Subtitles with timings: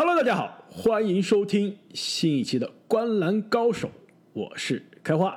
[0.00, 3.88] Hello，大家好，欢迎收听新一期的《观篮高手》，
[4.32, 5.36] 我是开花。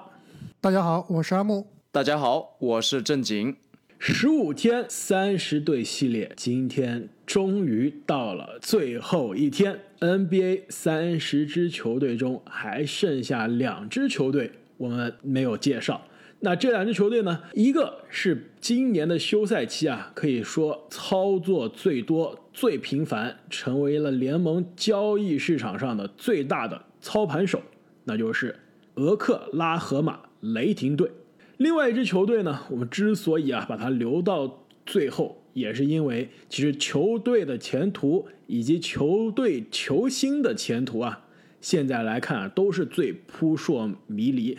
[0.62, 1.66] 大家好，我是阿木。
[1.92, 3.56] 大家好，我是正经。
[3.98, 9.80] 十五天三十队系列，今天终于到了最后一天。
[10.00, 16.04] NBA 三十支球队中还剩下两支球队，我们没有介绍。
[16.44, 17.40] 那这两支球队呢？
[17.54, 27.62] 一个是今年的休赛期啊，可以说操作最多、最频繁，成为了联盟交易市场上的最大的操盘手，
[28.06, 28.56] 那就是
[28.96, 31.12] 俄克拉荷马雷霆队。
[31.58, 41.24] 另外一支球队呢，我们之所以啊把它留到最后，也是因为其实球队的前途以及球队球星的前途啊，
[41.62, 44.58] 现在来看啊都是最扑朔迷离。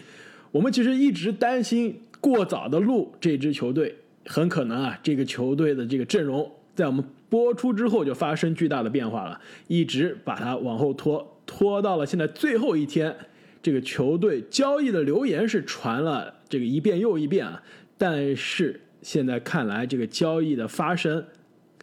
[0.52, 3.94] 我们其实一直担心过早的录这支球队，
[4.26, 13.16] 很可能啊，这个球队的这个阵容在我们播出之后就发生巨大的变化了，一直把它往后拖，拖到了现在最后一天，
[13.62, 17.62] 这个球队交易的流言是传了这个一遍又一遍啊，
[17.96, 21.24] 但是现在看来这个交易的发生，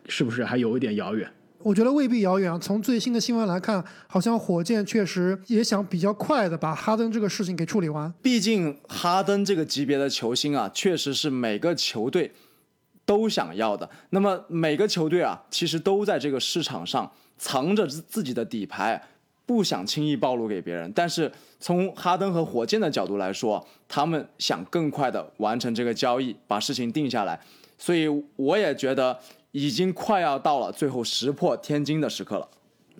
[0.08, 1.28] 是不是还有一点遥远？
[1.62, 2.58] 我觉得未必遥远啊。
[2.58, 8.12] 从最新的新闻来看，好像火箭确实也想比较快的把哈登这个事情给处理完。
[8.22, 12.32] 毕竟哈登这个级别的球星啊，确实是每个球队
[13.06, 13.90] 都想要的。
[14.12, 19.02] 那么每个球队啊，其实都在这个市场上藏着自己的底牌，
[19.46, 20.92] 不想轻易暴露给别人。
[20.96, 27.40] 但是从哈登和火箭的角度来说，他们想更快的完成这个交易，把事情定下来。
[27.78, 29.20] 所以我也觉得。
[29.52, 32.48] 已经快要到了最后石破天惊的时刻了，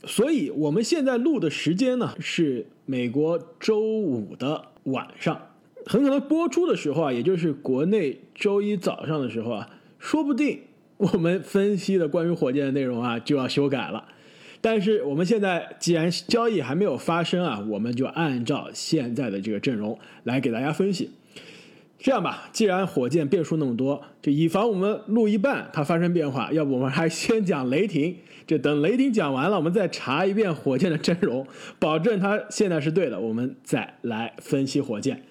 [0.06, 5.40] 所以我们现在录的时间呢是美国周五的晚上，
[5.86, 10.62] 很可能播出的时候啊，也就是国内周一早上的时候啊，说不定
[10.98, 14.06] 我们分析的关于火箭的内容啊就要修改了。
[14.62, 21.12] 但是我们现在既然交易还没有发生啊，我们就按照现在的这个阵容来给大家分析。
[22.00, 28.16] 这样吧，既然火箭变数那么多，就以防我们录一半它发生变化，要不我们还先讲雷霆。
[28.48, 31.46] 就等雷霆讲完了，我们再查一遍火箭的阵容，
[31.78, 35.24] 保证它现在是对的，我们再来分析火箭。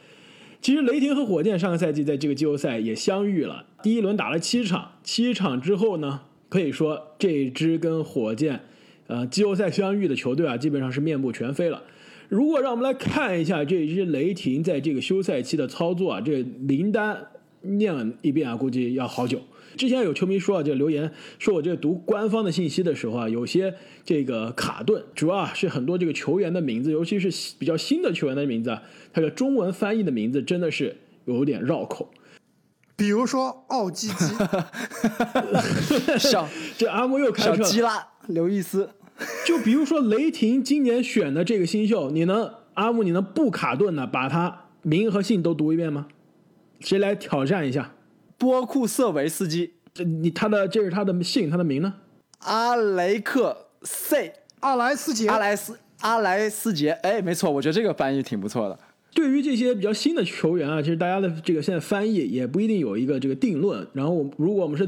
[0.61, 8.61] 其实雷霆和火箭上个赛季在这个季后赛也相遇了，第一轮打了七场，七场之后呢，可以说这支跟火箭，
[9.07, 11.83] 呃，季后赛相遇的球队啊，基本上是面目全非了。
[12.29, 17.27] 如果让我们来看一下这支雷霆在这个休赛期的操作啊，这名单
[17.63, 19.41] 念一遍啊，估计要好久。
[19.77, 23.75] 之前有球迷说啊，这留言说我这读官方的信息的时候啊，有些
[24.05, 32.11] 这个卡顿，主要是很多这个球员的名字，尤其是比较新的球员的名字啊，他的中文翻译的名字真的是有点绕口。
[32.97, 34.35] 比如说奥基基，
[36.19, 38.91] 小这阿木又开小基拉刘易斯。
[39.47, 46.07] 就比如说雷霆今年选的这个新秀，你能阿木你能不卡顿的把他名和姓都读一遍吗？
[46.81, 47.95] 谁来挑战一下？
[48.37, 51.95] 波库瑟维斯基，这你他的这是他的姓，他的名呢？
[52.41, 58.79] 阿雷克 C 阿莱斯杰阿莱斯阿莱斯杰，哎，没错，我觉得这个翻译挺不错的。
[59.13, 63.85] 对于这些比较新的球员啊，其实大家的这个现在翻译也不一定有一个这个定论。
[63.93, 64.87] 然后我如果我们是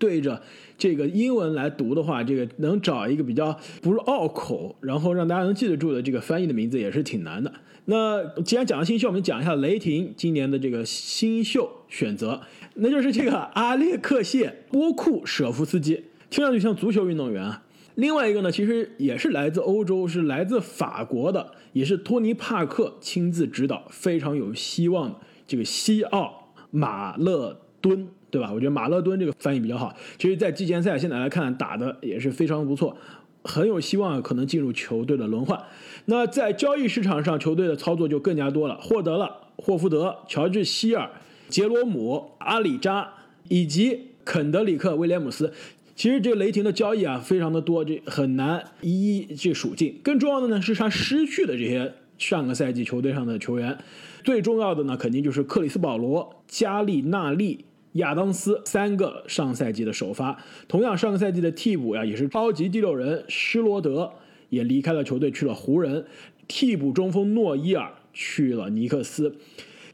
[0.00, 0.42] 对着
[0.76, 7.52] 这个英文来读的话，这个能找一个比较不是拗口，然后让大家能记得住的这个翻译的名字也是挺难的。
[7.84, 12.40] 那既然讲了新秀，我们讲一下雷霆今年的这个新秀选择，
[12.74, 17.62] 那就是这个阿列克谢波库舍夫斯基，听上去像足球运动员啊。
[17.96, 28.50] 另外一个呢，其实也是来自欧洲，是来自法国的，也是托尼帕克亲自指导，非常有希望的这个西奥马勒敦，对吧？
[28.52, 29.94] 我觉得马勒敦这个翻译比较好。
[30.18, 32.96] 其实，在季前赛现在来看，打的也是非常不错，
[33.42, 35.60] 很有希望可能进入球队的轮换。
[36.06, 41.10] 那在交易市场上，球队的操作就更加多了，获得了霍福德、乔治希尔、
[41.48, 43.12] 杰罗姆、阿里扎
[43.48, 45.52] 以及肯德里克威廉姆斯。
[45.96, 50.00] 其实这个雷霆的交易啊，非常的多，这很难一一这数尽。
[50.02, 53.76] 更重要的呢，是他失去的这些上个赛季球队上的球员。
[54.24, 60.42] 最重要的呢，肯定就是克里斯保罗、加利纳利、亚当斯三个上赛季的首发。
[60.68, 64.12] 同样，上个赛季的替补呀，也是超级第六人施罗德
[64.48, 66.04] 也离开了球队，去了湖人。
[66.48, 69.36] 替补中锋诺伊尔去了尼克斯。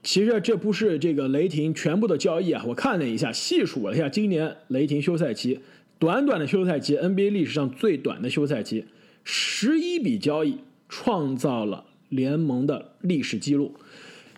[0.03, 5.61] 其实这不是这个雷霆全部的交易啊，我看了一下，细数了一下今年雷霆休赛期。
[5.99, 8.85] 短短的休赛期，NBA 历史上最短的休赛期，
[9.25, 10.59] 十一笔交易
[10.89, 13.75] 创造了联盟的历史记录。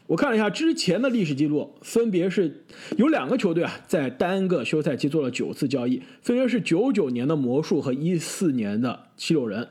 [0.08, 2.64] 我看了一下之前的历史记录，分别是
[2.96, 9.68] 有两个球队啊，在单个休赛期做了九次交易，分别是九九年的魔术和一四年的七六人。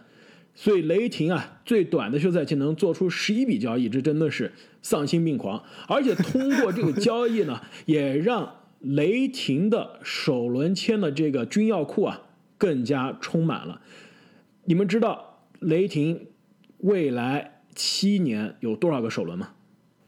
[0.53, 4.51] 所以雷霆啊，最短的休赛期能做出十一笔交易，这真的是
[4.83, 5.63] 丧心病狂。
[5.87, 12.21] 而且通过这个交易呢，也让雷霆的首轮签的这个军药库啊
[12.59, 13.81] 更加充满了。
[14.65, 16.27] 你们知道雷霆
[16.77, 19.49] 未来七年有多少个首轮吗？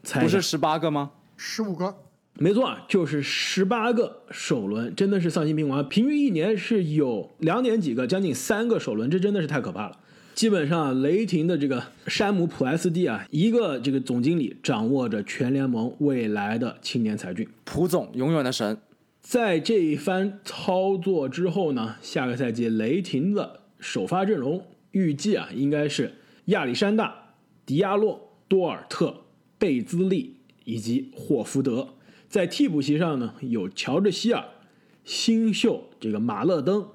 [0.02, 1.10] 猜不是十八个吗？
[1.36, 1.94] 十五个，
[2.34, 5.88] 没错啊，就是十八个首轮，真的是丧心病狂。
[5.88, 9.98] 平均一年是有两点几个，将近三个首轮，这真的是太可怕了。
[10.34, 17.46] 基本上，雷霆的这个山姆普莱斯蒂啊，一个这个总经理掌握着全联盟未来的青年才俊。
[17.64, 18.78] 普总永远的神，
[19.20, 26.14] 在这一番操作之后呢，下个赛季雷霆的首发阵容预计啊，应该是
[26.46, 27.34] 亚历山大、
[27.66, 29.19] 迪亚洛、多尔特、
[29.60, 31.90] 贝兹利以及霍福德。
[32.28, 34.44] 在替补席上呢，有乔治希尔、
[35.04, 36.86] 新秀这个马勒登，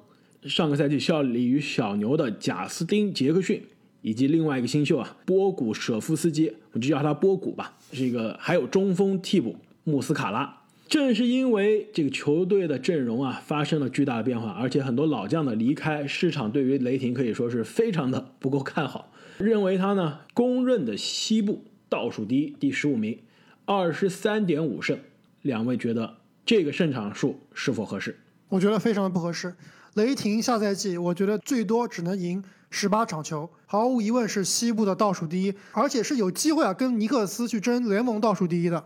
[0.44, 3.62] 上个赛季效力于小牛的贾斯汀杰克逊，
[4.02, 7.78] 以及另外一个新秀啊波古舍夫斯基，我就叫他波古吧。
[7.92, 10.64] 这个还有中锋替补穆斯卡拉。
[10.88, 23.20] 正是因为这个球队的阵容啊发生了巨大的变化，而且很多老将的离开，市场对于雷霆可以说是非常的不够看好，认为他呢公认的西部倒数第一，第十五名，
[23.66, 24.98] 二十三点五胜。
[25.42, 28.20] 两位觉得这个胜场数是否合适？
[28.50, 29.56] 我觉得非常的不合适。
[29.94, 38.84] 雷霆下赛季我觉得最多只能赢十八场球，毫无疑问是西部的倒数第一，而且是有机会啊跟尼克斯去争联盟倒数第一的。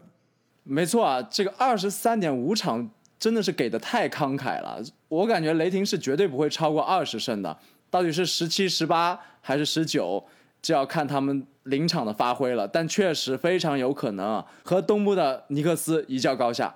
[0.64, 7.58] 没错啊，这个二十三点五场真的是给的太慷慨了，我感觉雷霆是绝对不会超过二十胜的，
[7.90, 10.24] 到底是十七、十八还是十九，
[10.62, 12.68] 就要看他们临场的发挥了。
[12.68, 16.76] 但确实非常有可能啊，和东部的尼克斯一较高下。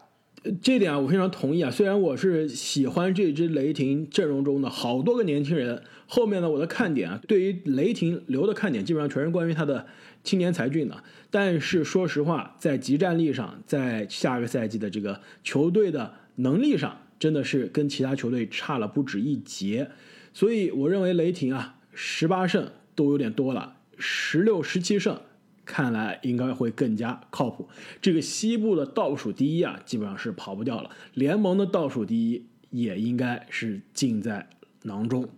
[0.62, 1.72] 这点啊，我非常同意啊。
[1.72, 9.86] 虽然我是喜欢这支雷霆阵容中的好多个年轻人，后面呢，我的看点啊，对于雷霆留的看点基本上全是关于他的
[10.22, 11.02] 青年才俊的。
[11.32, 19.90] 但是说实话，在集战力上，在下个赛季的这个球队的能力上，真的是跟其他球队差了不止一截。
[20.34, 25.20] 所以我认为雷霆啊，十八胜都有点多了，十六、十七胜。
[25.66, 27.70] 看来应该会更加靠谱。
[28.02, 30.90] 这个西部的倒数第一啊，基本上是跑不掉了。
[31.14, 34.46] 联盟的倒数第一也应该是尽在
[34.82, 35.30] 囊中。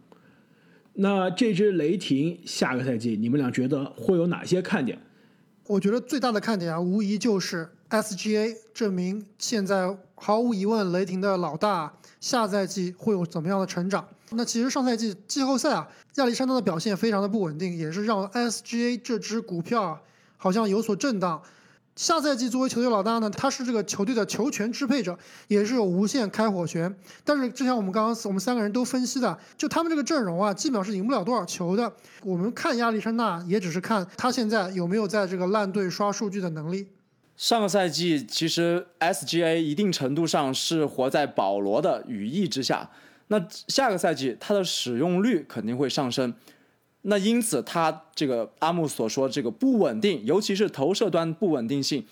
[0.93, 4.99] 那这支雷霆下个赛季，你们俩觉得会有哪些看点？
[5.67, 14.07] 我觉得最大的看点啊，无疑就是 SGA 证明现在毫无疑问，雷霆的老大下赛季会有怎么样的成长。
[14.31, 20.01] 那其实上赛季季后赛啊，亚历山大的表现非常的不稳定，也是让 SGA 这支股票啊。
[20.37, 21.41] 好像有所震荡。
[21.95, 25.17] 下赛季作为球队老大呢，他是这个球队的球权支配者，
[25.47, 26.93] 也是有无限开火权。
[27.23, 31.91] 但是，就像我们刚刚我们三个人都分析的，就他们这个阵容啊，基本上是赢不了多少球的。
[32.21, 36.89] 我们看亚历山大，也只是看他现在有没有在这个烂队刷数据的能力。
[37.37, 42.91] 上个赛季，其实 SGA 一定程度上是活在保罗的羽翼之下。
[43.27, 46.33] 那下个赛季，他的使用率肯定会上升。
[47.03, 52.05] 那因此，他这个阿木所说这个不稳定，尤其是投射端不稳定性，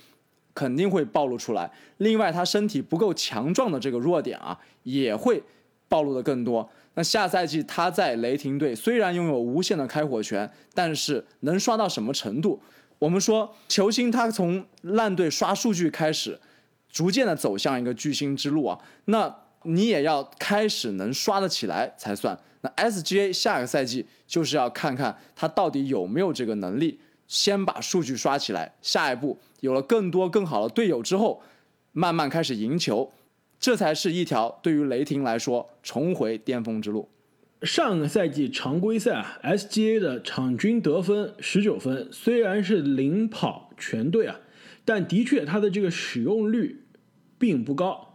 [0.53, 1.71] 肯定会暴露出来。
[1.97, 5.41] 另外，他身体不够强壮的这个弱点啊，也会
[5.87, 6.69] 暴露的更多。
[6.95, 12.61] 那下赛季他在雷霆队虽然拥有无限的开火权，但是能刷到什么程度？
[12.99, 16.39] 我们说球星他从烂队刷数据开始，
[16.87, 22.37] 逐渐的走向一个巨星之路啊，那你也要开始能刷得起来才算。
[22.61, 31.41] 那 SGA 下个赛季就是要看看他到底有没有这个能力，先把数据刷起来，下一步有了更多更好的队友之后，
[31.91, 33.11] 慢慢开始赢球，
[33.59, 37.09] 这才是一条对于雷霆来说重回巅峰之路。
[37.61, 44.39] 上个赛季常规赛啊，SGA 的场均得分十九分，虽然是领跑全队啊，
[44.83, 46.83] 但的确他的这个使用率
[47.37, 48.12] 并不高。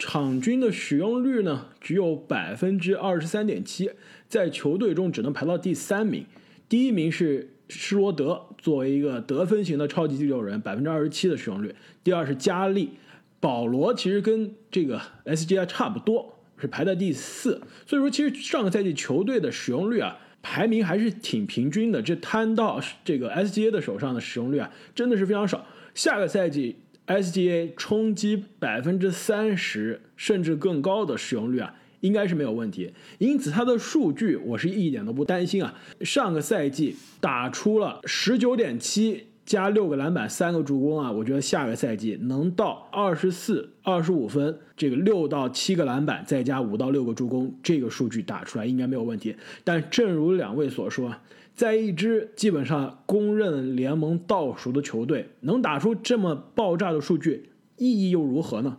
[0.00, 3.90] 场均的使用率呢，只有百分之二十三点七，
[4.28, 6.24] 在球队中只能排到第三名。
[6.70, 11.74] 第一名是施罗德，作为一个得分型的超级第六人，百分之二十七的使用率。
[12.02, 12.92] 第二是加利，
[13.40, 17.60] 保罗其实跟这个 SGA 差不多，是排在第四。
[17.86, 22.00] 所以说，其实上个赛季球队的使用率啊，排名还是挺平均的。
[22.00, 25.66] 这摊到这个 SGA 的手上的使用率啊，真的是非常少。
[25.94, 26.78] 下个赛季。
[27.10, 32.92] SGA 冲击百分之三十甚至更高的使用率啊，应该是没有问题。
[33.18, 35.74] 因此，他的数据我是一点都不担心啊。
[36.02, 49.34] 上个赛季打出了十九点七加六个篮板、三个助攻啊，我觉得下个赛季能到二十四、二十五分，这个六到七个篮板再加五到六个助攻，这个数据打出来应该没有问题。
[49.64, 51.12] 但正如两位所说，
[51.60, 58.78] 在一支基本上公认联盟倒数的球队，能打出这么爆炸的数据，意义又如何呢？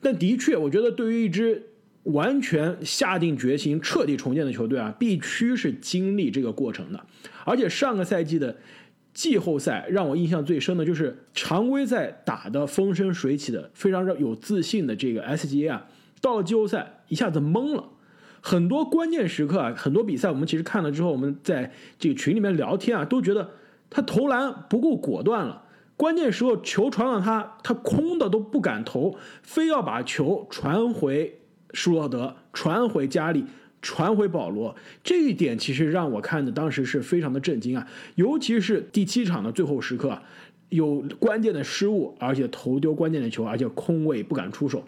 [0.00, 1.62] 但的确，我觉得对于一支
[2.04, 7.04] 完全下定决心彻底重建的球队啊，必须是经历这个过程的。
[7.44, 8.56] 而且上个赛季的
[9.12, 15.86] 季后赛让我印象最深的就是常规赛打的风生水起的，非常有自信的这个 SGA 啊，
[16.22, 17.90] 到了季后赛一下子懵了。
[18.44, 23.48] 很多关键时刻啊，很多比赛我们其实看了之后，我们在这个群里面聊天啊，都觉得
[23.88, 25.62] 他投篮不够果断了。
[25.96, 31.38] 关键时候球传到他，他空的都不敢投，非要把球传回
[31.72, 33.44] 舒洛德，传回加里，
[33.80, 34.74] 传回保罗。
[35.04, 40.20] 这一点其实让我看的当时是非常的震惊啊，尤其是第七场的最后时刻，
[40.70, 44.82] 有关键的失误，而且投丢关键的球，而且空位不敢出手。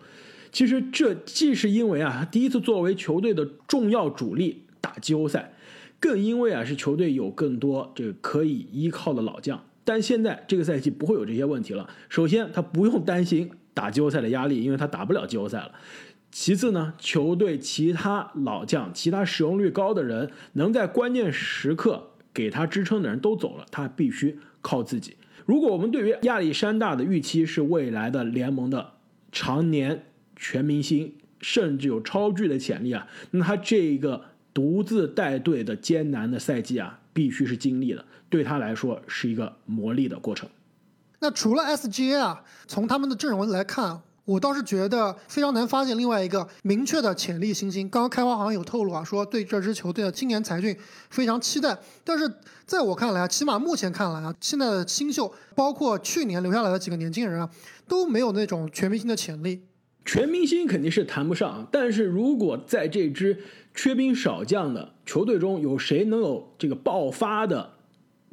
[0.55, 5.53] 其实这既是因为啊他，第一次作为球队的重要主力打季后赛，
[5.99, 9.61] 更因为啊是球队有更多这个可以依靠的老将。
[9.83, 11.91] 但现在这个赛季不会有这些问题了。
[12.09, 15.73] 首先，他不用担心打季后赛的压力，因为他打不了季后赛了。
[16.31, 25.17] 其次呢，球队其他老将、其他使用率高的人，能在关键时刻给他支撑的人都走了，他必须靠自己。
[25.47, 28.93] 如果我们对于亚历山大的预期是未来的联盟的
[29.33, 30.05] 常年。
[30.37, 33.07] 全明星，甚至有超巨的潜力啊！
[33.33, 34.23] 那他这个
[34.53, 40.49] 独自带队的艰难的赛季啊，必须是经历的，对他来说是一个磨砺的过程。
[41.21, 47.89] 那除了 SGA 啊，从他们的阵容来看，我倒是觉得非常难发现另外一个明确的潜力新星。
[47.89, 50.77] 刚刚开花好像有透露啊，说对这支球队的青年才俊
[51.11, 51.79] 非常期待。
[52.05, 52.31] 但是
[52.67, 57.51] 在我看来啊，起码目前看来啊，现在的新秀，包括去年留下来的几个年轻人啊，
[57.87, 59.63] 都没有那种全明星的潜力。
[60.05, 63.39] 全明星肯定是谈不上，但是如果在这支
[63.75, 67.71] 缺兵少将的球队中有谁能有这个爆发的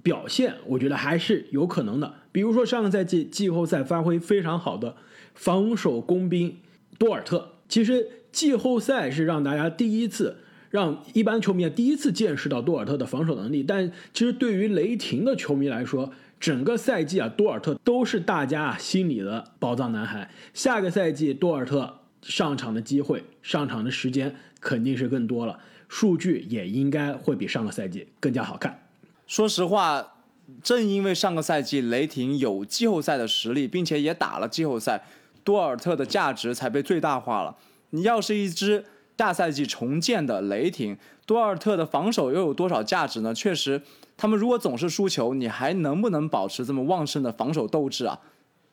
[0.03, 2.13] 表现，我觉得还是有可能的。
[2.31, 4.95] 比如说上个赛季季后赛发挥非常好的
[5.33, 6.57] 防守工兵
[6.97, 10.37] 多尔特，其实季后赛是让大家第一次
[10.69, 16.11] 让一般球迷第一次见识到多尔特的防守能力，但其实对于雷霆的球迷来说，
[16.41, 20.27] 整个赛季啊，多尔特都是大家心里的宝藏男孩。
[20.55, 28.87] 下个赛季，多尔特上场的机会、上场的时间肯定是更多了，数据也应该会比上个赛季更加好看。
[29.27, 30.15] 说实话，
[30.63, 35.03] 正因为上个赛季雷霆有季后赛的实力，并且也打了季后赛，
[35.43, 37.55] 多尔特的价值才被最大化了。
[37.91, 40.97] 你要是一支下赛季重建的雷霆，
[41.31, 43.33] 多尔特的防守又有多少价值呢？
[43.33, 43.81] 确实。
[44.17, 48.19] 他们如果总是输球，你还能不能保持这么旺盛的防守斗志啊？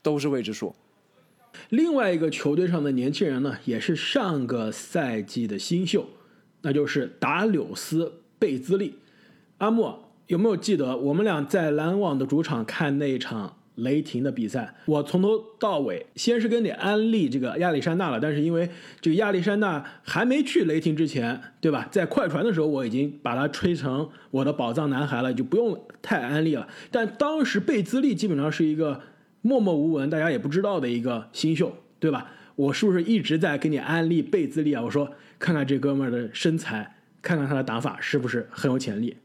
[0.02, 0.74] 都是未知数。
[1.68, 6.06] 另外一个球队上的年轻人呢，也是上个赛季的新秀，
[6.62, 8.06] 那就是达柳斯·
[8.40, 8.96] 贝兹利。
[9.58, 13.57] 阿莫有没有记得我们俩在篮网的主场看那场？
[13.78, 18.68] 雷霆的比赛，我从头到尾先是跟你安利这个亚历山大了，但是因为
[19.00, 21.88] 这个亚历山大还没去雷霆之前，对吧？
[21.90, 26.66] 在快船的时候，我已经把他吹成我的宝藏男孩了，就不用太安利了。
[26.90, 29.00] 但当时贝兹利基本上是一个
[29.42, 32.32] 默默无闻，大家也不知道的一个新秀，对吧？
[32.56, 34.82] 我是不是一直在给你安利贝兹利啊？
[34.82, 39.16] 我说看看这哥们儿的身材，看看他的打法是不是很有潜力。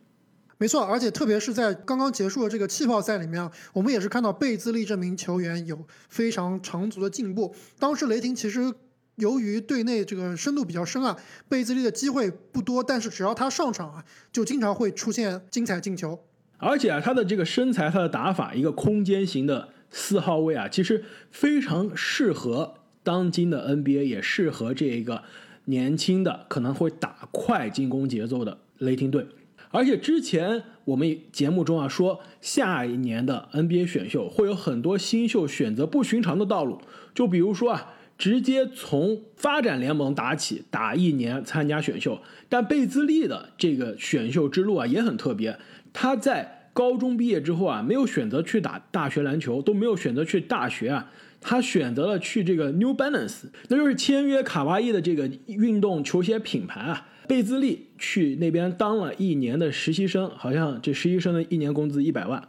[0.64, 5.78] 没错，而且特别是在刚刚结束的这个气泡赛里面，我们也是看到贝兹利这名球员有
[6.08, 7.54] 非常长足的进步。
[7.78, 8.74] 当时雷霆其实
[9.16, 11.18] 由于队内这个深度比较深啊，
[11.50, 16.18] 贝兹利的机会不多，但是只要他上场啊，就经常会出现精彩进球。
[16.60, 25.24] 而且啊，他的这个身材，他的打法，一个空间型的四号位啊，其实非常适合当今的 NBA，也适合这个
[25.66, 29.28] 年轻的可能会打快进攻节奏的雷霆队。
[29.74, 36.80] 而且之前我们节目中啊说，下一年的 NBA 选秀会有很多新秀选择不寻常的道路，
[37.16, 42.20] 就比如说啊，直接从发展联盟打起，打一年参加选秀。
[42.48, 45.58] 但贝兹利的这个选秀之路啊也很特别，
[45.92, 51.12] 他在高中毕业之后啊，没有选择去打大学篮球，都没有选择去大学啊，
[51.42, 57.08] 他选择了去这个 New Balance，那就是签约卡哇伊的这个运动球鞋品牌啊。
[57.28, 62.48] 贝兹利去那边当了一年的实习生，好像这实习生的一年工资一百万，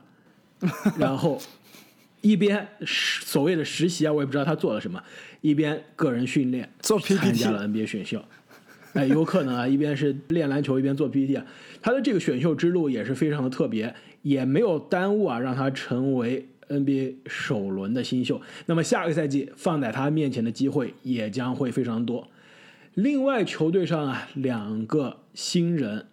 [0.98, 1.40] 然后
[2.20, 5.02] 一边所谓的实习啊，我也不知道他做了什么，
[5.40, 8.24] 一边个人训练，做 PPT，参加了 NBA 选秀，
[8.94, 11.46] 哎，有可能啊，一边是练篮球一边做 PPT 啊，
[11.80, 18.40] 他的这个选秀之路也是非常的特别，也没有耽误啊，让他成为 NBA 首轮的新秀。
[18.66, 22.26] 那么下个赛季放在他面前的机会也将会非常多。
[22.94, 26.06] 另外，球队上啊，两个新人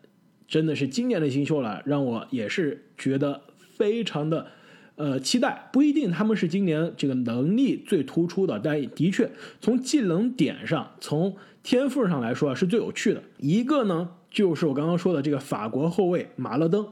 [0.48, 3.42] 真的是今年的新秀了，让我也是觉得
[3.78, 4.48] 非常的
[4.96, 5.70] 呃期待。
[5.72, 13.22] 不一定他们是今年这个能力最突出的，但的确从技能点上、从天赋上来说啊是最有趣的。
[13.38, 16.88] 一个呢，就是我刚刚说的这个法国后卫马勒登，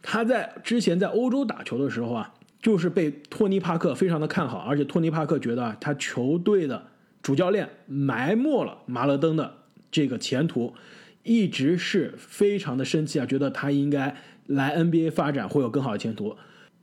[0.00, 2.32] 他在之前在欧洲打球的时候啊，
[2.62, 6.86] 就是被托尼帕克非常的看好，而且托尼帕克觉得啊，他球队的
[7.28, 9.52] 主教练埋没了马勒登的
[9.90, 10.72] 这个前途。
[11.24, 14.16] 一直是非常的生气啊，觉得他应该
[14.46, 16.38] 来 NBA 发展会有更好的前途。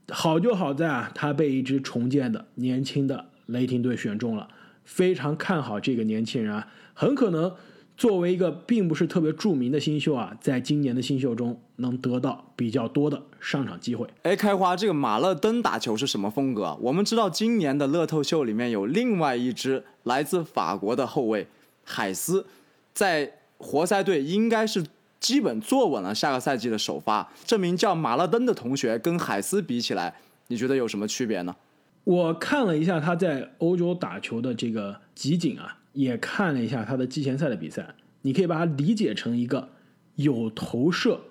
[0.09, 4.47] 好就好在啊，他被一支重建的年轻的雷霆队选中了，
[4.83, 7.51] 非常看好这个年轻人啊，很可能
[7.97, 14.07] 作为一个并不是特别著名的新秀啊，在今年的新秀中能得到比较多的上场机会。
[14.23, 16.77] 哎，开花，这个马勒登打球是什么风格？
[16.81, 21.47] 我们知道今年的乐透秀里面有另外一支来自法国的后卫
[21.83, 22.45] 海斯，
[22.93, 23.33] 在。
[23.57, 24.85] 活塞队应该是
[25.17, 27.31] 基本坐稳了下个赛季的首发。
[27.45, 30.13] 这名叫马勒登的同学跟海斯比起来，
[30.47, 31.55] 你觉得有什么区别呢？
[32.03, 37.95] 我看了一下他在欧洲打球的这个集锦啊，也看了一下他的季前赛的比赛。
[38.21, 39.69] 你可以把它理解成一个
[40.15, 41.21] 有投射、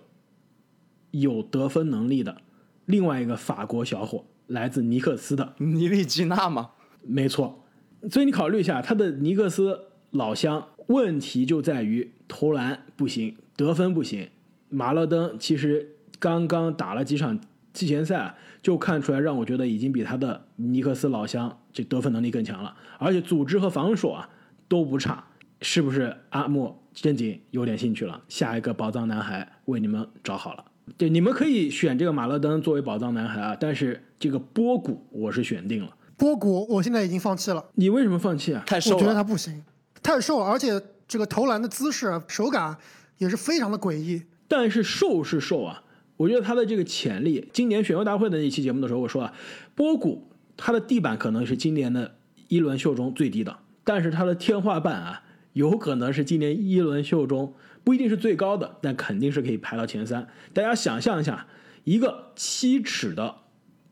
[1.12, 2.38] 有得分能力的
[2.86, 6.70] 另外一个法国小伙，来自尼克斯的尼利基纳吗？
[7.02, 7.64] 没错。
[8.10, 9.80] 所以你考虑一下，他的尼克斯
[10.10, 10.70] 老乡。
[10.88, 14.28] 问题就在于投篮不行，得分不行。
[14.68, 17.40] 马勒登其实刚刚打了几场
[17.72, 24.28] 季前赛，就看出来让我觉得已经比他的尼克斯老乡这得分能力更强了，而且组织和防守啊
[24.68, 25.24] 都不差。
[25.60, 28.22] 是不是阿莫正经有点兴趣了？
[28.28, 30.64] 下一个宝藏男孩为你们找好了。
[30.98, 35.96] 对，你们可以选这个马勒登作为宝藏男孩啊，但是这个波谷我是选定了。
[36.18, 37.64] 波谷我现在已经放弃了。
[37.74, 38.62] 你为什么放弃啊？
[38.66, 38.96] 太瘦了。
[38.96, 39.64] 我觉得他不行。
[40.02, 40.78] 太瘦了，而且
[41.08, 42.76] 这个投篮的姿势、手感
[43.16, 44.22] 也是非常的诡异。
[44.46, 45.82] 但是瘦是瘦啊，
[46.18, 49.32] 我觉得他的这个潜力，今年选秀大会的那期节目的时候，我说啊，
[49.74, 52.16] 波谷他的地板可能是今年的
[52.48, 60.26] 一轮秀中最低的，但是他的天花板啊，有可能是今年一轮秀中不一定是最高的，但肯定是可以排到前三。
[60.52, 61.46] 大家想象一下，
[61.84, 63.36] 一个七尺的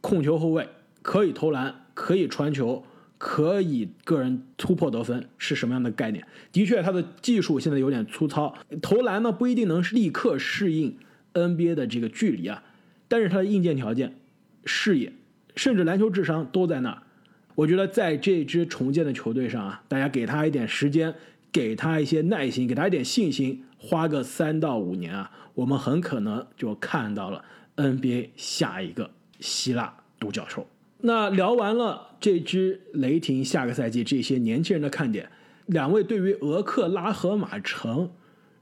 [0.00, 0.68] 控球后卫，
[1.02, 2.84] 可以投篮，可以传球。
[3.24, 6.26] 可以个人突破得分是什么样的概念？
[6.50, 8.52] 的确，他的技术现在有点粗糙，
[8.82, 10.98] 投篮呢不一定能立刻适应
[11.32, 12.64] NBA 的这个距离啊。
[13.06, 14.16] 但是他的硬件条件、
[14.64, 15.12] 视野，
[15.54, 17.04] 甚至篮球智商都在那儿。
[17.54, 21.14] 我觉得在这支重建的球队上啊，大家给他一点时间，
[21.50, 27.44] 给他一些耐心，给他一点信心，花个三到五年啊，我们很可能就看到了
[27.76, 29.10] NBA 下一个
[29.40, 30.66] 希腊独角兽。
[30.98, 35.28] 那聊完了这支雷霆下个赛季这些年轻人的看点，
[35.66, 38.10] 两位对于俄克拉荷马城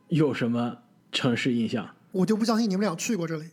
[0.08, 0.78] 有什么
[1.12, 1.94] 城市印象？
[2.12, 3.44] 我就不相信你们俩去过这里，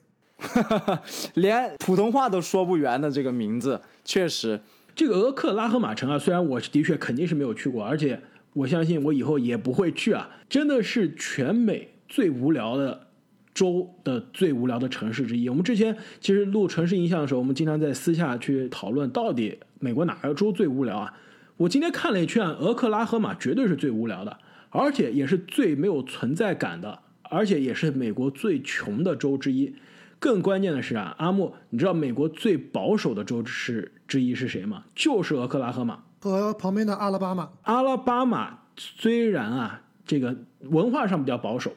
[1.35, 4.59] 连普通话都说不圆的这个名字，确实，
[4.97, 8.19] 这个俄克拉荷马城啊，虽然我的确肯定是没有去过，而且
[8.53, 13.05] 我相信我以后也不会去啊，真的是全美最无聊的。
[13.53, 15.49] 州的最无聊的城市之一。
[15.49, 21.11] 我们之前其实录城市印象的时候，我们经常在私下去讨论，到底美国哪个州最无聊啊？
[21.57, 24.37] 我今天看了一圈，俄克拉荷马绝对是最无聊的，
[24.69, 29.73] 而且也是最没有存在感的，而且也是美国最穷的州之一。
[30.19, 34.83] 更关键的是啊，阿木，你知道美国最保守的州是之一是谁吗？
[34.95, 37.49] 就是俄克拉荷马和旁边的阿拉巴马。
[37.63, 41.73] 阿拉巴马虽然啊，这个文化上比较保守。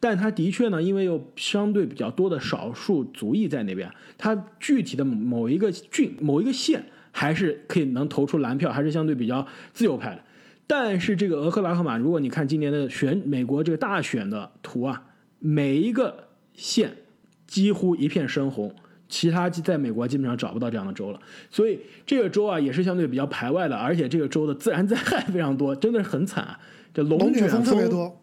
[0.00, 10.22] 但它的确呢，因为有相对比较多的少数族裔在那边，它具体的某一个郡、某一个县还是可以能投出蓝票，还是相对比较自由派的。
[10.66, 15.04] 但是这个俄克拉荷马，如果你看今年的选美国这个大选的图啊，
[15.38, 16.98] 每一个县
[17.54, 18.74] 几乎一片深红，
[19.08, 21.20] 其他在美国基本上找不到这样的州了。
[21.48, 26.58] 所以这个州啊也是相对比较排外的，而且这个州的自然灾害非常多， 真的是很惨啊，
[26.92, 28.20] 这龙卷风特别多。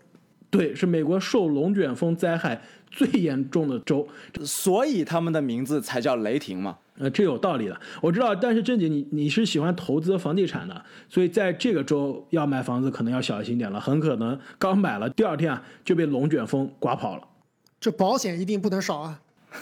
[0.49, 4.05] 对，是美国受龙卷风灾害最严重的州，
[4.43, 6.77] 所以他们的名字才叫雷霆嘛。
[6.99, 8.35] 呃，这有道理的，我知道。
[8.35, 17.23] 但是郑姐，你你是喜欢投资房地产的，所以在这个州要买房子可能要小心点了，很可能刚买了第二天啊就被龙卷风刮跑了。
[17.81, 19.21] 这保险一定不能少啊。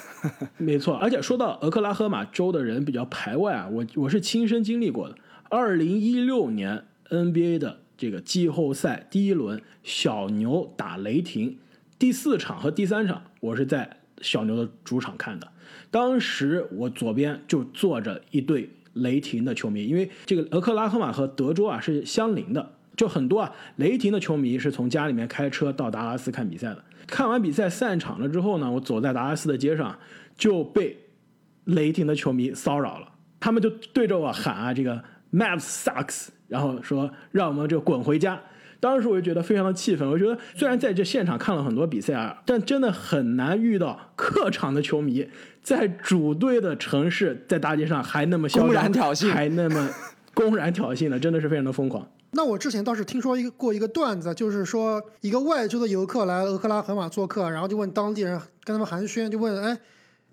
[0.58, 5.16] 没错，而且说到俄克拉荷马州的人比较排外啊，我我是亲身经历过的。
[5.50, 7.80] 二零一六年 NBA 的。
[8.00, 11.58] 这个季后赛第一轮，小牛打雷霆，
[11.98, 15.52] 第四场和第三场，我是在小牛的主场看的。
[15.92, 26.82] 当时我左边就坐着一对雷霆的球迷，因为这个俄克拉荷马和德州啊是相邻的，就很多啊雷霆的球迷是从家里面开车到达拉斯看比赛的。
[27.10, 29.98] 看完比赛散场了之后呢，我走在达拉斯的街上
[30.38, 30.98] 就被
[31.66, 33.08] 雷霆的球迷骚扰了，
[33.40, 38.40] 他们就对着我喊啊，这个 Mavs sucks，然后说让我们这滚回家。
[38.80, 45.28] 当时我就觉得非常的气愤，我觉得虽然在这现场看了很多比赛啊，但真的很难遇到客场的球迷
[45.62, 49.90] 在主队的城市，在大街上还那么嚣张公然挑衅还那么
[50.34, 52.08] 公然挑衅的，真的是非常的疯狂。
[52.32, 59.80] 那我之前倒是听说一个过一个段子，就是说一个外州的游客来俄克拉荷马做客，然后就问当地人跟他们寒暄，就问哎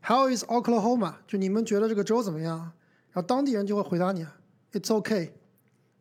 [0.03, 1.15] ，How is Oklahoma？
[1.27, 2.59] 就你们觉得这个州怎么样？
[3.13, 4.27] 然后当地人就会回答你
[4.73, 5.31] ，It's okay，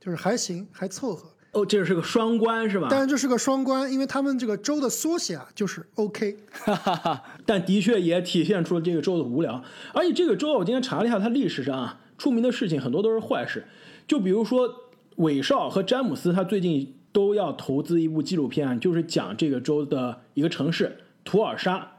[0.02, 1.30] 就是还行，还凑合。
[1.54, 2.90] 哦，这是个双关是吧？
[2.92, 6.38] 但是这是个双关，因为他们这个州的缩写啊就是 OK。
[6.52, 9.64] 哈哈哈但的确也体现出了这个州的无聊。
[9.94, 13.66] 而且这个州啊，我今天查了一下，它历史上啊出名的事情很多都是坏事。
[14.06, 14.70] 就比如说
[15.16, 21.92] 韦少和詹姆斯，他最近都要投资一部纪录片，就是讲这个州的一个城市图尔沙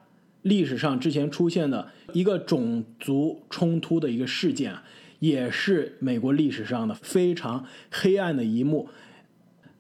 [0.42, 4.74] 历史上之前出现的一个种族冲突的一个事件，
[5.18, 8.88] 也是美国历史上的非常黑暗的一幕。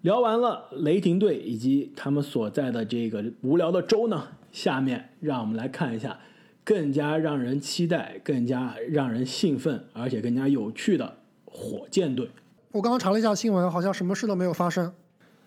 [0.00, 6.18] 聊完了雷霆队以及他们所在的这个无聊的州呢，下面让我们来看一下
[6.64, 12.28] 更加让人期待、更加让人兴奋，而且更加有趣的火箭队。
[12.72, 14.92] 我刚刚查了一下新闻，好像什么事都没有发生。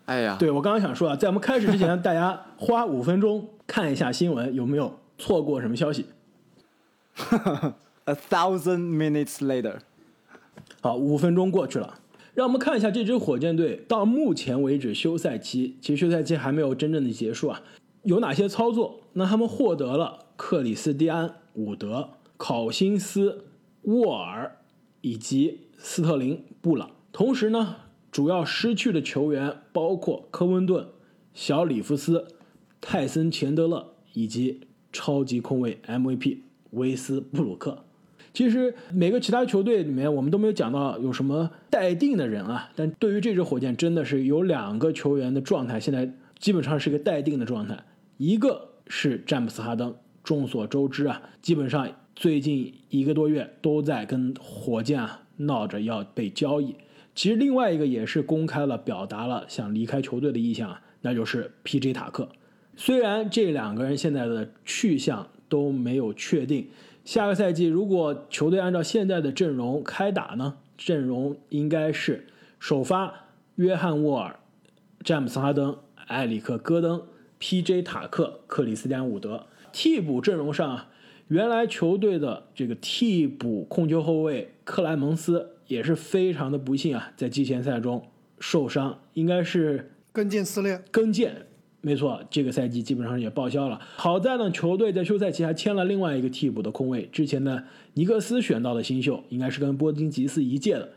[0.05, 6.07] 哎呀，对我刚刚想说啊，在我们开始之前，大家花五分钟看一下新闻，有没有错过什么消息？
[8.05, 9.75] A thousand minutes later，
[10.81, 11.99] 好，五分钟过去了，
[12.33, 17.61] 让我们看一下这支火箭队到目前为止休赛期，其实休赛期还没有真正的结束啊，
[18.01, 19.01] 有哪些操作？
[19.13, 23.45] 那他们获得了克里斯蒂安、伍德、考辛斯、
[23.83, 24.57] 沃尔
[25.01, 27.75] 以及斯特林、布朗，同时呢，
[28.11, 30.87] 主要失去的球员包括科温顿、
[31.33, 32.27] 小里弗斯、
[32.79, 36.39] 泰森·钱德勒以及超级控卫 MVP
[36.71, 37.83] 威斯布鲁克。
[38.31, 42.71] 其实每个其他球队里面，我们都没有讲到有什么待定的人啊。
[42.75, 47.83] 但对于这支火箭，真的是有两个球员的状态，现在基本上是一个待定的状态。
[48.17, 56.75] 一个是詹姆斯哈登，众所周知啊，基本上最近一个多月都在跟火箭啊闹着要被交易。
[57.15, 61.93] 其实另外一个也是公开了表达了想离开球队的意向啊，那就是 P.J.
[61.93, 62.29] 塔克。
[62.75, 66.69] 虽然这两个人现在的去向都没有确定。
[67.03, 70.57] 下个赛季，如果球队按照现在的阵容开打呢？
[70.77, 72.25] 阵容应该是
[72.57, 73.13] 首发
[73.55, 74.39] 约翰沃尔、
[75.03, 77.01] 詹姆斯哈登、埃里克戈登、
[77.37, 77.81] P.J.
[77.81, 79.47] 塔克、克里斯蒂安伍德。
[79.71, 80.89] 替补阵容上啊，
[81.27, 88.03] 原来球队的这个替补控球后卫克莱蒙斯也是非常的不幸啊，在季前赛中
[88.39, 91.31] 受伤，应该是跟腱撕裂，跟腱。
[91.81, 93.79] 没错，这个赛季基本上也报销了。
[93.95, 100.89] 好在呢，球队在休赛期还签了另外一个替补的空位，之前呢尼克斯选到的新秀，应该是跟波金吉斯一届的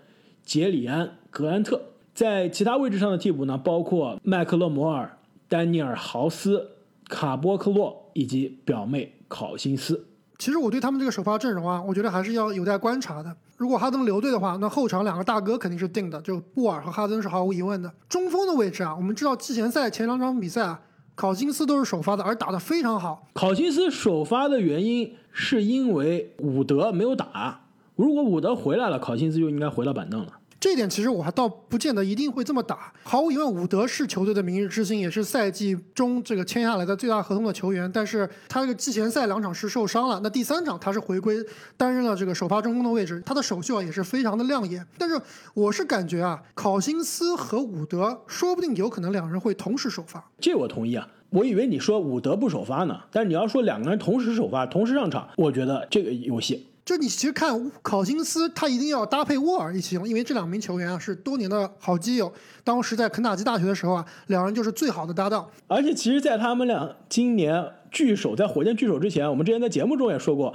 [0.43, 1.81] 杰里安·格兰特。
[2.15, 6.71] 在其他位置上的替补呢，包括麦克勒摩尔、丹尼尔·豪斯、
[7.09, 10.07] 卡波克洛以及表妹考辛斯。
[10.43, 13.33] 其实我对他们这个首发阵容啊，我觉得还是要有待观察的。
[13.57, 17.89] 如果哈登留队的话，那后场两个大哥肯定是定的，就布尔和哈登是毫无疑问的。
[18.09, 20.81] 中锋的位置啊，我们知道季前赛前两场比赛啊，
[21.15, 23.29] 考辛斯都是首发的，而打得非常好。
[23.35, 27.61] 考辛斯首发的原因是因为伍德没有打，
[27.95, 30.33] 如果伍德回来了，考辛斯就应该回到板凳了。
[30.63, 32.93] 这点其实我还倒不见得一定会这么打。
[33.03, 37.91] 毫无疑问，伍德是球队的明日之星，也是赛季中这个签下来的最大合同的球员。
[37.93, 41.45] 但是他这个季前赛两场是受伤了，那第三场他是回归
[41.77, 44.87] 担任了这个首发中锋的位置，他的首秀啊也是非常的亮眼。
[44.97, 45.21] 但是
[45.53, 50.25] 我是感觉啊，考辛斯和伍德说不定有可能两人会同时首发。
[50.39, 56.69] 这我同意啊，我以为你说伍德不首发呢，但是你要说两个人同时首发、同时上场，我觉得这个游戏。
[56.85, 62.33] 就你其实看考辛斯，他一定要搭配沃尔一起用，因为这两名球员啊是多年的好基友。
[62.65, 65.49] 当时在肯塔基大学的时候啊，两人就是最好的搭档。
[65.69, 70.53] 而且其实，在他们俩今年聚首在火箭聚首之前，我们之前在节目中也说过，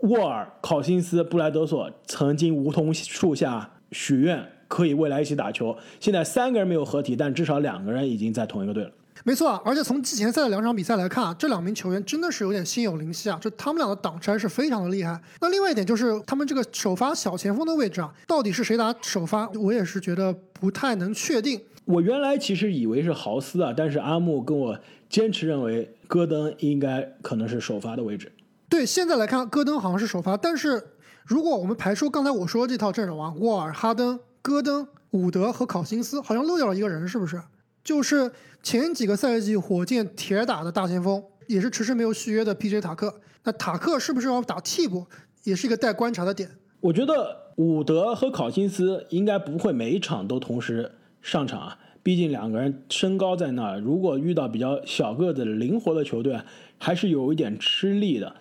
[0.00, 5.74] 沃尔、考辛斯、布莱德索曾经梧桐树下许愿可以未来一起打球。
[5.98, 8.90] 现在三个人没有合体，但至少两个人已经在同一个队了。
[9.24, 15.20] 没错啊，而且从季前赛的两场比赛来看啊，这两名球员真的是有点心有灵犀啊，就他们俩的挡拆是非常的厉害。
[15.40, 21.60] 那另外一点就是他们这个首发小前锋的位置啊，到底是谁打首发，我也是觉得不太能确定。
[21.84, 24.78] 我原来其实以为是豪斯啊，但是阿木跟我
[25.08, 28.32] 坚持认为戈登应该可能是首发的位置。
[28.68, 30.82] 对，现在来看戈登好像是首发，但是
[31.24, 37.42] 如果我们排除刚才我说的这套阵容啊，沃尔、哈登、戈登、伍德和考辛斯，好像漏掉了一个人，是不是？
[37.82, 38.30] 就是
[38.62, 43.20] 前几个赛季火箭铁打的大前锋也是迟迟没有续约的 PJ 塔克。
[43.44, 45.06] 那塔克是不是要打替补，
[45.44, 46.50] 也是一个待观察的点。
[46.80, 56.38] 我觉得伍德和考辛斯应该不会每一场都同时上场啊，毕竟两个人身高在那儿，如果遇到比较小个子、灵活的球队，
[56.78, 58.36] 还是有一点吃力的。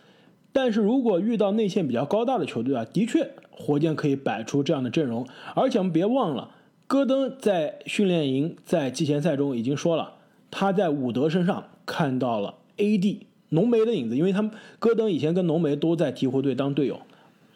[0.52, 5.25] 但是如果遇到内线比较高大的球队啊，的确火箭可以摆出这样的阵容。
[5.56, 6.49] 而且我们别忘了，
[6.89, 10.13] 戈登在训练营、在季前赛中已经说了，
[10.49, 14.49] 他在伍德身上看到了 AD 浓眉的影子，因为他们
[14.80, 16.99] 戈登以前跟浓眉都在鹈鹕队当队友。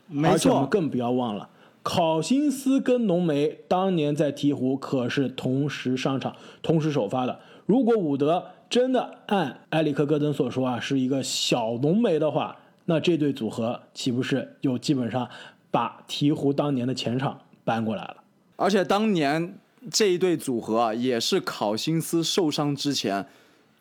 [0.05, 1.49] 没而且我们错，更不要忘了，
[1.81, 7.39] 考辛斯跟浓眉当年在鹈鹕可是同时上场、同时首发的。
[7.65, 15.27] 如果伍德真的按埃里克·戈登所说啊，是一个小浓眉的话，那这对组合岂不是就基本上
[15.71, 18.17] 把鹈鹕当年的前场搬过来了？
[18.63, 19.57] 而且当年
[19.91, 23.25] 这一对组合啊，也是考辛斯受伤之前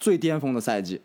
[0.01, 1.01] 最巅峰的赛季。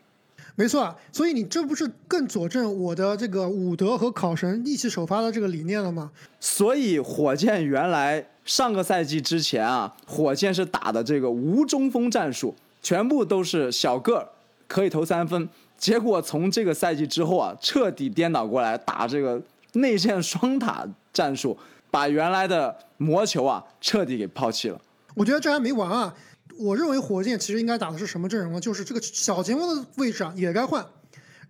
[0.56, 6.10] 没错啊，所以你这不是更佐证我的这个伍德和考神一起首发的这个理念了吗？
[6.40, 14.28] 所以火箭原来上个赛季之前啊，火箭是打的这个无中锋战术，全部都是小个儿，
[14.66, 15.48] 可以投三分。
[15.78, 19.40] 结果从这个赛季之后啊，彻底颠倒过来打这个
[19.74, 21.56] 内线双塔战术，
[21.90, 24.80] 把原来的魔球啊彻底给抛弃了。
[25.14, 26.14] 我觉得这还没完啊！
[26.58, 28.60] 我认为火箭其实应该打的是什么阵容呢？
[28.60, 30.84] 就是这个小前锋的位置啊也该换，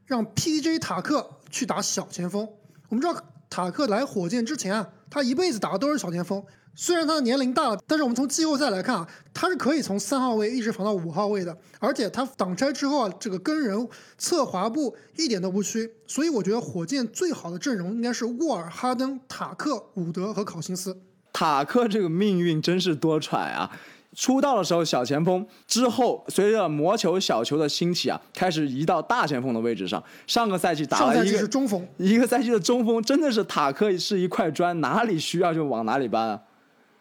[0.05, 2.47] 让 PJ 塔克去打小前锋。
[2.89, 6.45] 我们知道塔克来火箭之前啊，他一辈子打的都是小前锋。
[6.81, 15.91] 虽然他的年龄大了，但是我们从季后赛来看啊，他是可以从三号位一直防到五号位的，而且他挡拆之后啊，这个跟人侧滑步一点都不虚。
[16.07, 20.97] 所以我觉得火箭最好的阵容应该是沃尔、哈登、塔克、伍德和考辛斯。
[21.33, 23.69] 塔克这个命运真是多舛啊！
[24.15, 30.01] 出道的时候小前锋，之后随着魔球、小球的兴起啊，开始移到大前锋的位置上。
[30.29, 31.85] 上个赛季打了一个是中锋。
[31.97, 36.41] 一个赛季的中锋，真的是塔克是一块砖，哪里需要就往哪里搬啊！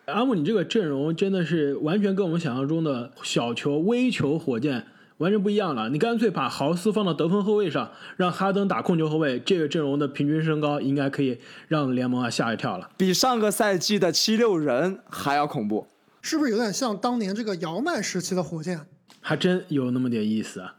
[0.07, 5.89] 阿木，你这个阵容真的是完全跟我们想象中的小球、微球火箭完全不一样了。
[5.89, 12.89] 你干脆把豪斯放到得分后卫上，让哈登打控球后卫，这个阵容的平均身高应该可以让联盟啊吓一跳了。
[12.95, 15.87] 比上个赛季的七六人还要恐怖。
[16.21, 18.79] 是不是有点像当年这个姚曼时期的火箭？
[19.19, 20.75] 还真有那么点意思啊。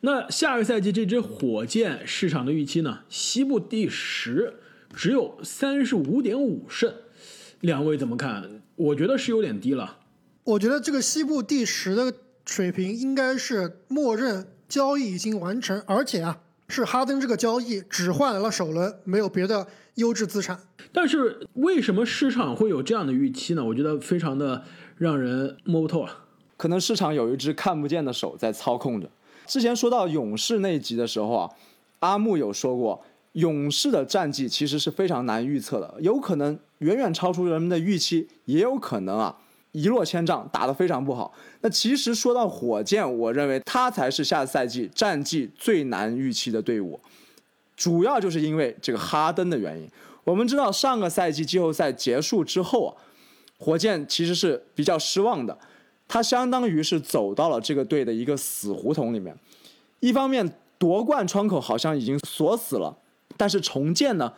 [0.00, 3.02] 那下个赛季这支火箭市场的预期呢？
[3.08, 4.54] 西部第十，
[4.92, 6.92] 只有三十五点五胜，
[7.60, 8.61] 两位怎么看？
[8.82, 9.98] 我觉得是有点低了。
[10.42, 12.12] 我觉得这个西部第十的
[12.44, 20.58] 水平应该是默认交易已经完成，而且啊是哈登这个交易只换来了首轮，没有别的优质资产。
[20.92, 23.64] 但是为什么市场会有这样的预期呢？
[23.64, 24.64] 我觉得非常的
[24.96, 26.24] 让人摸不透啊。
[26.56, 29.08] 可能市场有一只看不见的手在操控着。
[29.46, 31.50] 之前说到勇士那一集的时候啊，
[32.00, 39.36] 阿木有说过，勇士的战绩其实是非常难预测的，有可能远远超出人们的预期，也有可能啊
[39.72, 41.32] 一落千丈，打得非常不好。
[41.62, 47.00] 那其实说到火箭，我认为他才是下赛季战绩最难预期的队伍，
[47.74, 49.88] 主要就是因为这个哈登的原因。
[50.24, 52.94] 我们知道上个赛季季后赛结束之后啊，
[53.58, 55.58] 火箭其实是比较失望的。
[56.06, 59.34] 他相当于是走到了这个队的一个死胡同里面。
[60.00, 62.94] 一方面夺冠窗口好像已经锁死了，
[63.36, 64.32] 但是重建呢，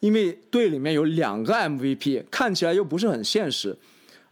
[0.00, 3.76] 因为队里面有两个 MVP，看起来又不是很现实。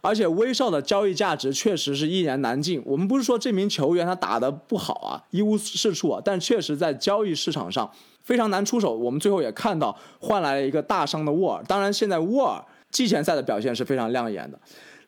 [0.03, 2.81] 而且威少的交易价值确实是一言难尽。
[2.83, 7.87] 我们不是说这名球员他打得不好啊，一无是处啊，但确实在交易市场上
[8.23, 8.97] 非常难出手。
[8.97, 14.59] 我们最后也看到换来了一个大伤的沃尔，当然现在沃尔季前赛的表现是非常亮眼的。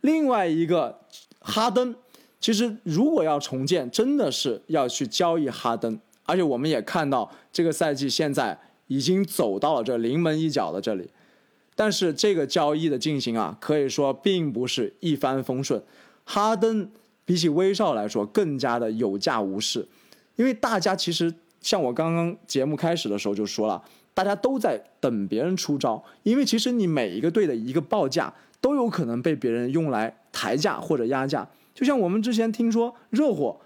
[0.01, 0.99] 另外一个
[1.39, 1.95] 哈登，
[2.39, 8.55] 其实如果要重建，真的是要去交易哈登，而且我们也看到这个赛季现在
[8.87, 11.09] 已经走到了这临门一脚的这里。
[11.75, 15.81] 但是这个交易的进行啊，可以说并不是一帆风顺。
[16.23, 16.89] 哈登
[17.25, 19.87] 比起威少来说更加的有价无市，
[20.35, 31.47] 因为大家其实像我刚刚节目开始的时候就说了，大家都在等别人出招，因为其实你每一个队的一个报价都有可能被别人用来抬价或者压价。
[31.73, 33.59] 就像我们之前听说热火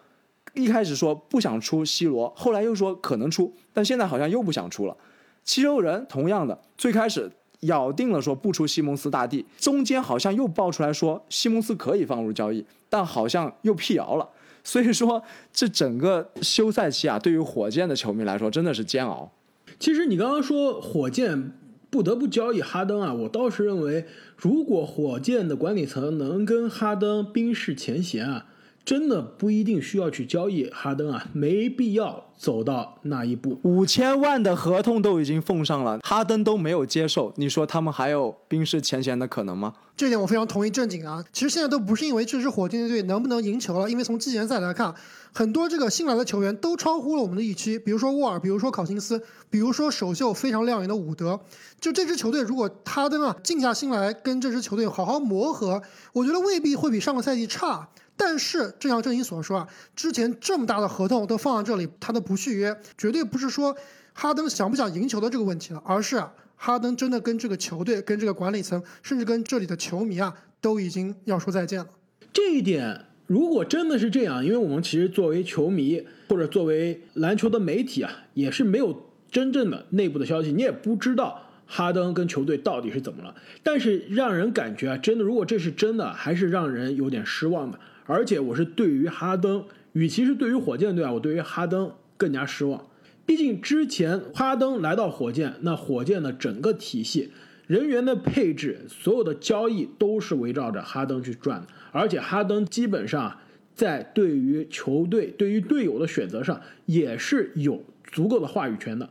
[0.53, 4.97] 一开始说不想出 C 罗，后来又说可能出，但现在好像又不想出了。
[5.43, 7.31] 七六人同样的，最开始
[7.61, 14.27] 咬定了说不出西蒙斯大帝，中间好像又爆出来说西蒙斯可以放入交易，但好像又辟谣了。
[14.63, 19.31] 所以说，这整个休赛期啊，对于火箭的球迷来说真的是煎熬。
[19.79, 21.53] 其实你刚刚说火箭
[21.89, 24.05] 不得不交易哈登啊，我倒是认为，
[24.35, 28.47] 如果火箭的管理层能跟哈登冰释前嫌啊，
[28.87, 33.59] 真的不一定需要去交易哈登啊，没必要走到那一步。
[33.63, 39.73] 五千万的合同都已经奉上了，哈登都没有接受，你说他们还有冰释前嫌的可能吗？
[39.97, 41.21] 这点我非常同意正经啊。
[41.33, 44.95] 其实现在都不是因为这支火箭队能不能赢球了，因为从季前赛来看，
[45.33, 51.37] 很多这个新来的球员都超乎了我们的预期，比如说沃尔，比如说考辛斯，比如说首秀非常亮眼的伍德。
[51.81, 55.81] 就这支球队，如果哈登啊静下心来跟这支球队好好磨合，
[56.13, 57.89] 我觉得未必会比上个赛季差。
[58.17, 63.77] 但是，正像郑英所说啊，之前这么大的合同都放在这里，他都不续约，绝对不是说
[64.13, 71.87] 哈登想不想赢球的这个问题了，而是啊哈登真的跟这个球队、跟这个管理层，甚至跟这里的球迷啊，都已经要说再见了。
[72.33, 83.35] 这一点，如果真的是这样，因为我们其实作为球迷或者作为篮球的媒体啊，也是没有真正的内部的消息，你也不知道哈登跟球队到底是怎么了。
[83.61, 87.79] 但是让人感觉啊，真的，如果这是真的，还是让人有点失望的。
[88.07, 92.87] 而且我是对于哈登，与其是对于火箭队啊，我对于哈登更加失望。
[93.25, 97.31] 毕竟之前哈登来到火箭，那火箭的整个体系、
[97.67, 101.67] 人员的配置、所有的交易都是围绕着哈登去转的。
[101.91, 103.37] 而且哈登基本上
[103.75, 109.09] 在对于球队、对于队友的选择上也是有足够的话语权的。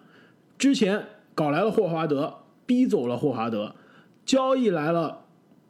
[0.56, 1.04] 之前
[1.34, 3.74] 搞来了霍华德，逼走了霍华德，
[4.24, 5.25] 交易来了。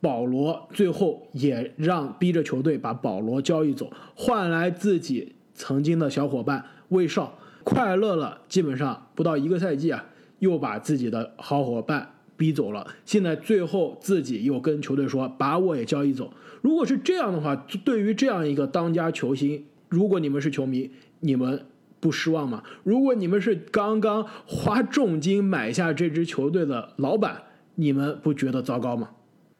[0.06, 8.40] 保罗最后也让逼着球队把保罗交易走，换来自己曾经的小伙伴威少快乐了。
[8.46, 10.04] 基本上不到一个赛季啊，
[10.38, 12.86] 又把自己的好伙伴逼走了。
[13.04, 16.32] 现在最后自己又跟球队说把我也交易走。
[16.62, 20.88] 如果是这样的话，对于这样一个当家球星，如果你们是球迷，
[21.18, 21.66] 你们
[21.98, 22.62] 不失望吗？
[22.84, 27.42] 如果你们是刚刚花重金买下这支球队的老板，
[27.74, 29.10] 你们不觉得糟糕吗？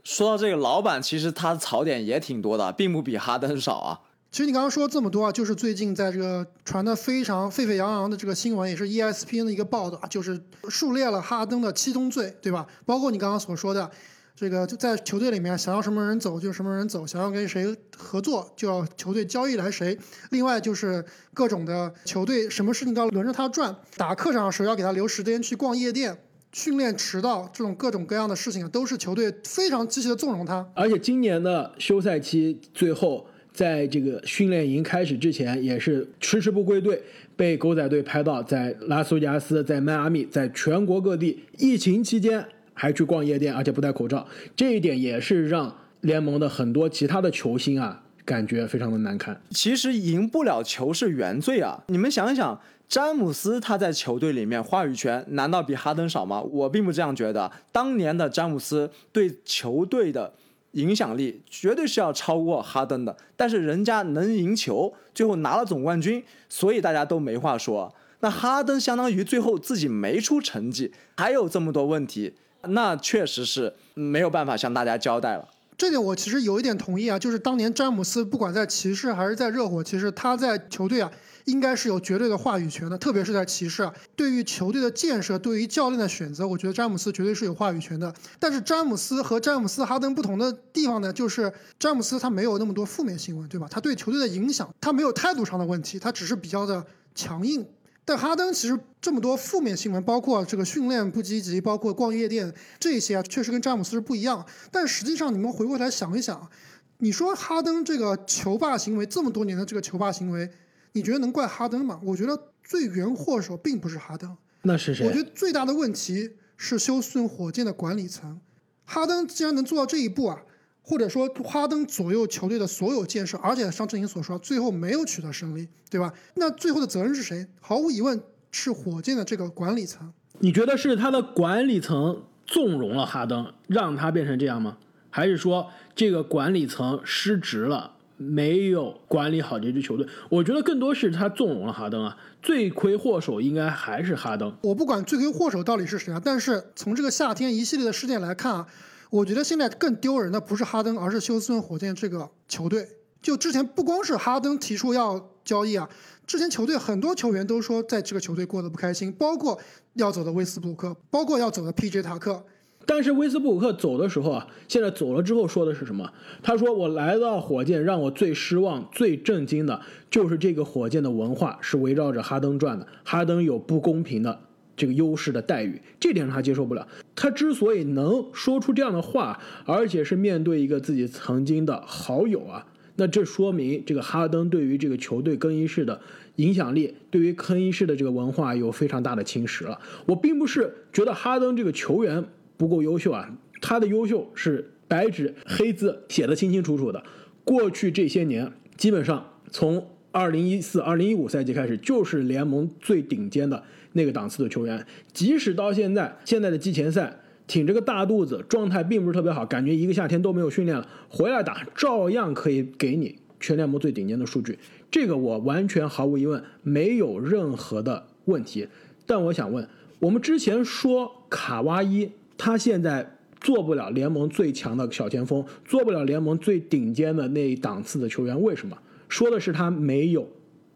[0.07, 4.01] 说到这个老板，其实他的槽点也挺多的，并不比哈登少啊。
[4.31, 12.65] 其实你刚刚说这么多啊，就是最近在这个传的非常沸沸扬扬的这个新闻，也是 ESPN 的一个报道，就是数列了哈登的七宗罪，对吧？
[12.85, 13.91] 包括你刚刚所说的
[14.37, 19.99] 这个，就在球队里面想要什么人走就什么人走，想要跟谁合作就要球队交易来谁。
[20.31, 26.17] 另外就是各种的球队什么事情都要轮着他转，打客场的时候要给他留时间去逛夜店。
[26.57, 30.67] 训练迟到这种各种各样的事情，都是球队非常积极的纵容他。
[30.73, 37.03] 而且今年的休赛期最后，在这个训练营开始之前，也是迟迟不归队，
[37.37, 42.43] 被狗仔队拍到在拉斯维加斯、在迈阿密、在全国各地，疫情期间
[42.73, 44.27] 还去逛夜店，而且不戴口罩。
[44.57, 49.39] 这一点也是让联盟的很多其他的球星啊，感觉非常的难堪。
[49.51, 51.85] 其实赢不了球是原罪啊！
[51.89, 52.59] 你们想一想。
[52.89, 56.41] 詹姆斯他在球队里面话语权难道比哈登少吗？
[56.41, 57.51] 我并不这样觉得。
[57.73, 60.33] 当年的詹姆斯对球队的
[60.73, 67.93] 影响力绝对是要超过哈登的，但是人家能赢球，最后拿了总冠军，所以大家都没话说。
[68.21, 75.49] 那哈登相当于最后自己没出成绩，还有这么多问题，那确实是没有办法向大家交代了。
[75.77, 81.11] 这点我其实有一点同意啊，就是当年詹姆斯不管在骑士还是在热火，其实他在球队啊。
[81.47, 83.89] 应该是有绝对的话语权的，特别是在骑士。
[84.17, 88.13] 对于球队的建设，对于教练的选择，我觉得詹姆斯绝对是有话语权的。
[88.41, 93.69] 但是詹姆斯和詹姆斯哈登不同的地方呢，就是詹姆斯他没有那么多负面新闻，对吧？
[93.71, 97.65] 他对球队的影响，他没有态度上的问题，他只是比较的强硬。
[98.05, 104.45] 但哈登其实这么多负面新闻，包括这个训练不积极，包括逛夜店这些啊，确实跟詹姆斯是不一样。
[104.73, 106.51] 但实际上，你们回过来想一想，
[106.99, 110.51] 你说哈登这个球霸行为这么多年的这个球霸行为。
[110.97, 112.01] 你觉得能怪哈登吗？
[112.03, 115.07] 我觉得最原祸首并不是哈登，那是谁？
[115.07, 118.41] 我觉得最大的问题是休斯顿火箭的管理层。
[118.87, 120.41] 哈登既然能做到这一步啊，
[120.81, 126.15] 或者说哈登左右球队的所有建设，而且像郑英所说，最后没有取得胜利，对吧？
[126.37, 127.47] 那最后的责任是谁？
[127.61, 128.19] 毫无疑问
[128.51, 130.11] 是火箭的这个管理层。
[130.39, 134.79] 你觉得是他的管理层纵容了哈登，让他变成这样吗？
[135.11, 137.96] 还是说这个管理层失职了？
[138.17, 144.57] 没有管理好这支球队，我觉得更多是他纵容了哈登啊，罪魁祸首应该还是哈登。
[144.63, 148.67] 我不管罪魁祸首到底是谁啊，但是从这个夏天一系列的事件来看啊，
[149.11, 152.89] 我觉得现在更丢人的不是哈登，而是休斯顿火箭这个球队。
[153.21, 155.89] 就之前不光是哈登提出要交易啊，
[156.27, 159.61] 之前球队很多球员都说在这个球队过得不开心，包括
[159.95, 162.03] 要走的威斯布鲁克，包括要走的 P.J.
[162.03, 162.45] 塔克。
[162.89, 166.09] 但是威斯布鲁克走的时候啊，现在走了之后说的是什么？
[166.41, 174.39] 他说：“我来到火箭，让我最失望、最震惊的就是这个火箭的文化是围绕着哈登转的，哈登有不公平的
[174.77, 176.87] 这个优势的待遇，这点他接受不了。
[177.17, 182.65] 他之所以能说出这样的话，而且是面对一个自己曾经的好友啊，
[182.95, 186.01] 那这说明这个哈登对于这个球队更衣室的
[186.37, 189.81] 影响力，对于更衣室的这个文化有非常大的侵蚀了。
[190.07, 192.25] 我并不是觉得哈登这个球员
[192.57, 197.03] 不够优秀啊，他的优秀是白纸黑字写的清清楚楚的。
[197.45, 204.85] 过去这些年，基本上从二零一四、二零一五赛季开始，就是联盟最顶尖的那个档次的球员。
[205.13, 214.59] 即使到现在，现在的季前赛，挺着个大肚子，状态并不是特别好，感觉一个夏天都没有训练了，回来打照样可以给你全联盟最顶尖的数据。
[214.91, 218.67] 这个我完全毫无疑问，没有任何的问题。
[219.05, 219.69] 但我想问，
[220.01, 223.09] 我们之前说卡哇伊，他现在
[223.41, 228.77] 做不了联盟最强的小前锋，做不了联盟最顶尖的那一档次的球员，为什么？
[229.09, 230.29] 说的是他没有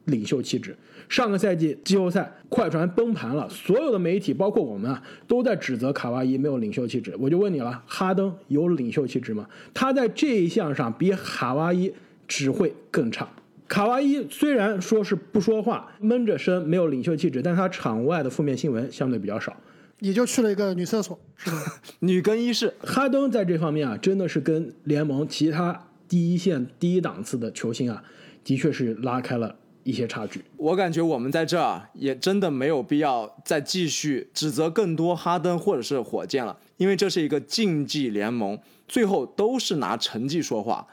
[0.05, 0.77] 领袖气质。
[1.09, 7.13] 上个赛季季后赛快船崩盘了，所有的媒体包括我们啊，都在指责卡哇伊没有领袖气质。
[7.19, 9.49] 我就问你了，哈登有领袖气质吗？
[9.75, 11.93] 他在这一项上比卡哇伊
[12.29, 13.29] 只会更差。
[13.67, 19.57] 卡哇伊虽然说是不说话、闷着声，没有领袖气质，但他场外的负面新闻相对比较少。
[20.01, 21.57] 也就去了一个女厕所，是吧？
[22.01, 28.03] 女更衣室，哈登在这方面啊，真的是跟联盟其他第一线、第一档次的球星啊，
[28.43, 30.43] 的确是拉开了一些差距。
[30.57, 40.87] 我感觉我们在这儿也真的没有必要再继续指责更多哈登或者是火箭了，因为这是一个竞技联盟，最后都是拿成绩说话。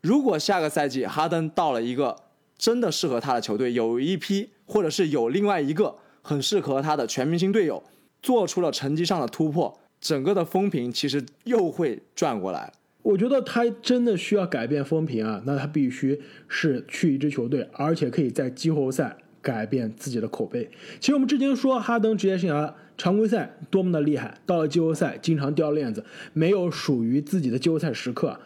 [0.00, 2.16] 如果下个赛季哈登到了一个
[2.58, 7.82] 真的适合他的球队，有一批或者是有另外一个很适合他的全明星队友，
[8.22, 12.72] 做出了成绩上的突破，整个的风评其实又会转过来。
[13.02, 20.70] 我觉得他真的需要改变风评啊，那他必须是去一支球队，而且可以在季后赛改变自己的口碑。
[21.00, 28.38] 其实我们之前说哈登职业生涯常规赛多么的厉害，到了季后赛经常掉链子，没有属于自己的季后赛时刻。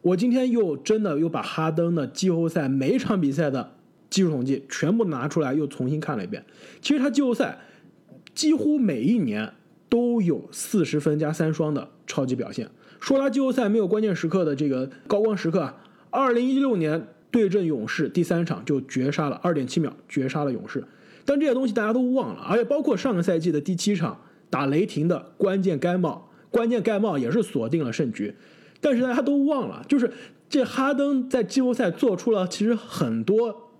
[0.00, 3.74] 我今天又真的又把哈登的季后赛每一场比赛的
[4.08, 6.42] 技术统计全部拿出来，又重新看了一遍。
[6.80, 7.58] 其实他季后赛
[8.40, 9.52] 几乎每一年
[9.90, 12.70] 都有四十分加三双的超级表现。
[12.98, 15.76] 说他季后赛没有关键时刻的这个高光时刻啊，
[16.08, 20.82] 二零一六年对阵勇士第三场就绝杀了二点七秒绝杀了勇士，
[21.26, 24.18] 但这些东西大家都忘了，而且包括上个赛季的第七场
[24.48, 28.34] 打雷霆的关键盖帽，关键盖帽也是锁定了胜局，
[28.80, 30.10] 但是大家都忘了，就是
[30.48, 33.70] 这哈登在季后赛做出了其实很多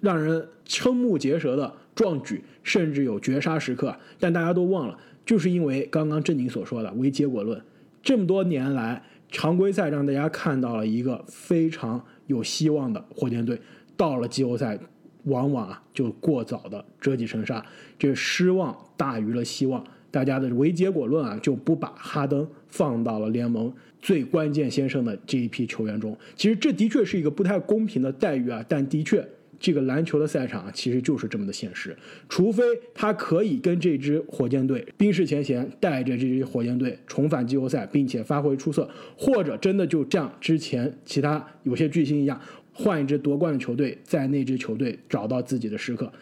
[0.00, 7.60] 让人瞠目结舌的壮举，甚至有绝杀时刻，但大家都忘了，就是因为刚刚正经所说的唯结果论。
[8.02, 13.60] 这么多年来，常规赛让大家看到了一个非常有希望的火箭队，
[13.96, 14.78] 到了季后赛，
[15.24, 17.64] 往往啊就过早的折戟沉沙，
[17.98, 19.84] 这失望大于了希望。
[20.10, 26.14] 大家的唯结果论啊，就不把哈登放到了联盟最关键先生的这一批球员中。
[26.36, 29.26] 其实这的确是一个不太公平的待遇啊，但的确。
[29.62, 31.96] 这个篮球的赛场其实就是这么的现实，
[32.28, 42.40] 除非他可以跟这支火箭队冰释前嫌，带着这支火箭队重返季后赛，并且发挥出色，或者真的就像之前其他有些巨星一样，
[42.72, 46.12] 换一支夺冠的球队，在那支球队找到自己的时刻。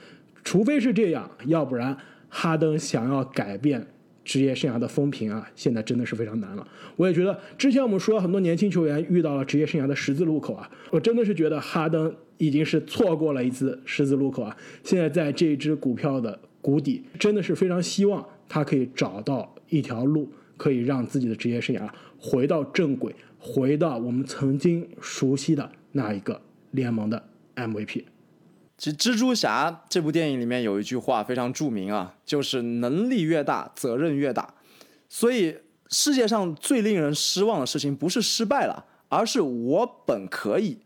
[0.44, 1.96] 除非是这样，要不然
[2.28, 3.86] 哈登想要改变
[4.22, 6.68] 职业生涯的风评啊，现在真的是非常难了。
[6.96, 12.14] 我也觉得，之前我们说很多年轻球员遇到了职业生涯的十字路口啊，我真的是觉得哈登。
[12.40, 14.56] 已经是错过了一次十字路口啊！
[14.82, 20.26] 现在在这只股票的谷底，真的是非常希望他可以找到一条路，
[20.56, 21.86] 可以让自己的职业生涯
[22.18, 27.22] 回到正轨，回到我们曾经熟悉的那一个联盟的
[27.56, 28.04] MVP。
[28.78, 34.54] 其实《蜘蛛侠》这部电影里面有一句话非常著名啊，就是能力越大，责任越大。
[35.10, 35.54] 所以
[35.90, 40.78] 世界上最令人失望的事情，不是失败了，而是我本可以。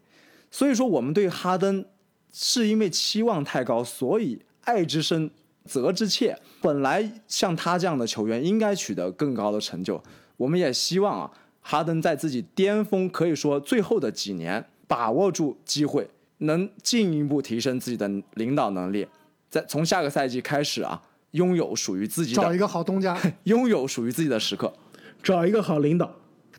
[0.55, 1.85] 所以说，我们对哈登
[2.33, 5.29] 是因为期望太高，所以爱之深，
[5.65, 6.39] 责之切。
[6.63, 10.01] 本来像他这样的球员应该取得更高的成就。
[10.37, 19.09] 我们也希望啊，哈登在自己巅峰，可以说最后的几年，把握住机会，能进一步提升自己的领导能力。
[19.51, 21.03] 在从下个赛季开始啊，
[21.33, 24.73] 拥有属于自己的找一个好东家，拥有属于自己的时刻，
[25.21, 26.15] 找一个好领导。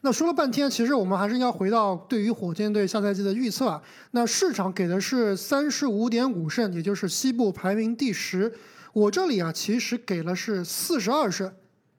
[0.06, 3.82] 那说了半天，其实我们还是要回到对于火箭队下赛季的预测啊。
[4.12, 8.53] 那市场给的是三十五点五胜，也就是西部排名第十。
[8.93, 11.51] 我这里啊，其实给了是四十二胜，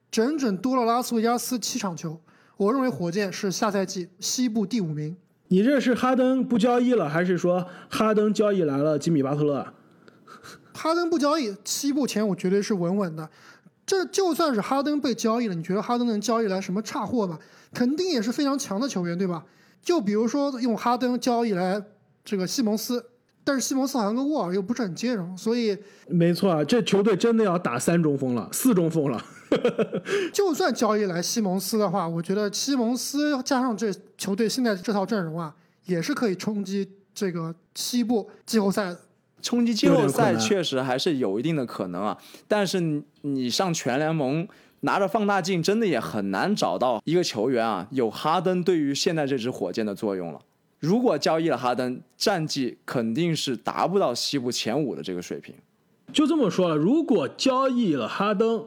[0.09, 2.21] 整整多了拉斯维加斯七场球。
[2.57, 5.17] 我认为火箭是下赛季西部第五名。
[5.49, 9.67] 你这是哈登不交易了，还是说哈登交易来了吉米巴特勒？
[10.73, 13.29] 哈登不交易，西部前五绝对是稳稳的。
[13.87, 17.39] 这就算是哈登被交易了，你觉得哈登能交易来什么差货吗？
[17.73, 19.45] 肯定也是非常强的球员，对吧？
[19.81, 21.81] 就比如说用哈登交易来
[22.25, 23.05] 这个西蒙斯，
[23.45, 25.79] 但是西蒙斯好像跟沃尔又不是很兼容，所以
[26.09, 29.25] 没错啊，这球队真的要打三中锋了，四中锋了。
[30.35, 39.01] 就算交易来西蒙斯的话，我觉得西蒙斯加上这球队现在这套阵容啊，也是可以冲击这个西部季后赛的。
[39.47, 42.19] 冲击季后赛确实还是有一定的可能啊，
[42.49, 44.49] 但是你你上全联盟
[44.81, 50.41] 拿着放大镜，真的也很难找到一个球员啊有哈登对于现在这支火箭的作用了。
[50.81, 55.55] 如果交易了哈登，战绩肯定是达不到西部前五的这个水平。
[56.13, 58.67] 就这么说了，如果交易了哈登，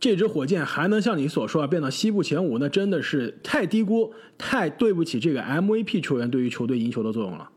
[0.00, 7.50] 这支火箭还能像你所说啊变到西部前五，那真的是太低估、太对不起这个 MVP 球员对于球队赢球的作用了。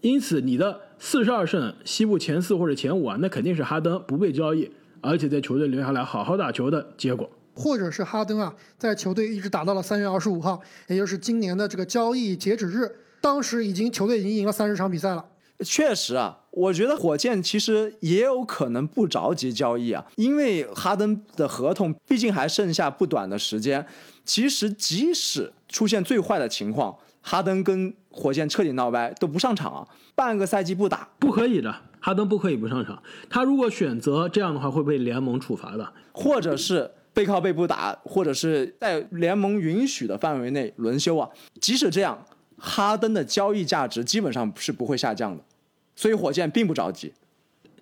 [0.00, 7.28] 因此，你的四十二胜西部前四或者前五啊，那肯定是哈登不被交易，而且在球队留下来好好打球的结果。
[7.54, 12.88] 或者是哈登啊，在球队一直打到了三月二十五号，也就是今年的这个交易截止日，
[13.20, 15.24] 当时已经球队已经赢了三十场比赛了。
[15.64, 23.84] 确实啊，我觉得火箭其实也有可能不着急交易啊，因为哈登的合同毕竟还剩下不短的时间。
[24.24, 33.02] 其实即使出现最坏的情况，哈登跟火箭彻底闹掰都不上场啊，半个赛季不打，不可以的，哈登不可以不上场。
[33.30, 35.92] 他如果选择这样的话，会被联盟处罚的。
[36.12, 41.26] 或者是背靠背不打，或者是在联盟允许的范围内轮休啊。
[41.58, 42.26] 即使这样，
[42.58, 45.42] 哈登的交易价值基本上是不会下降的，
[45.96, 47.14] 所以火箭并不着急。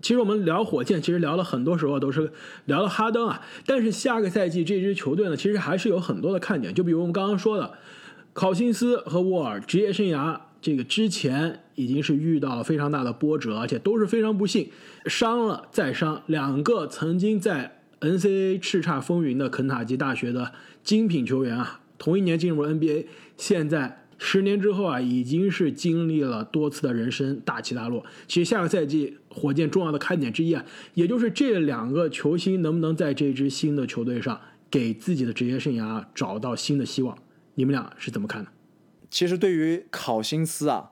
[0.01, 2.33] 其实我们聊火箭，其实聊了很多时候都是
[2.67, 6.73] 聊了哈登啊，但是下个赛季这支球队呢，其实还是有很多的看点。
[6.73, 7.75] 就比如我们刚刚说的，
[8.41, 14.71] 考辛斯和沃尔职业生涯这个之前已经是遇到了非常大的波折，而且都是非常不幸，
[15.05, 16.23] 伤了再伤。
[16.25, 23.05] 两个曾经在 NCAA 叱咤风云的肯塔基大学的精品球员啊，同一年进入 NBA，
[23.37, 23.99] 现在。
[24.17, 28.05] 十年之后啊，已经是经历了多次的人生大起大落。
[28.27, 30.65] 其实下个赛季火箭重要的看点之一啊，
[30.95, 37.19] 也就是这两个球星能不能在这支新的球队上给自己的职业生涯找到新的希望。
[37.61, 38.51] 你们俩是怎么看的？
[39.11, 40.91] 其实对于考辛斯啊，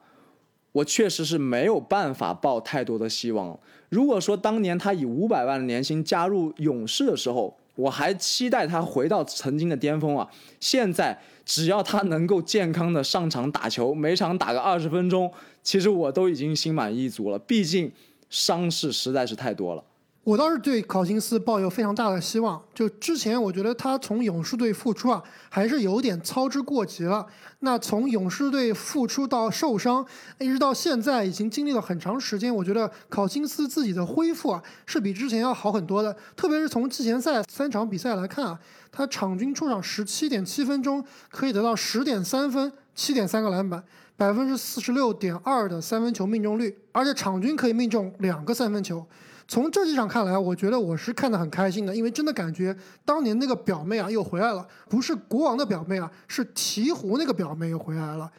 [0.73, 3.59] 我确实是没有办法抱太多的希望。
[3.89, 10.29] 如果说当年他以五百万的年薪加入勇士的时候，我还期待他回到曾经的巅峰啊！
[10.61, 17.39] 现在只要他能够健康的上场打球，每场打个二十分钟，其实我都已经心满意足了。
[17.39, 17.91] 毕竟
[18.29, 19.83] 伤势实在是太多了。
[20.25, 22.63] 我倒是对考辛斯抱有非常大的希望。
[22.75, 27.27] 就之前我觉得他从勇士队复出啊，还是有点操之过急了。
[27.61, 30.05] 那从勇士队复出到受伤，
[30.39, 32.55] 一直到现在，已经经历了很长时间。
[32.55, 36.15] 我觉得考辛斯自己的恢复啊，是比之前要好很多的。
[36.37, 38.59] 特别是从季前赛三场比赛来看啊，
[38.93, 43.83] 他场均出场十七点七分钟，可以得到十点三分、七点三个篮板。
[44.15, 49.07] 百分之四十六点二的三分球命中率，而且场均可以命中两个三分球。
[49.49, 58.31] 从这几场看来，我觉得我是看得很开心的，因为真的感觉当年那个表妹啊又回来了，不是国王的表妹啊，是鹈鹕那个表妹又回来了。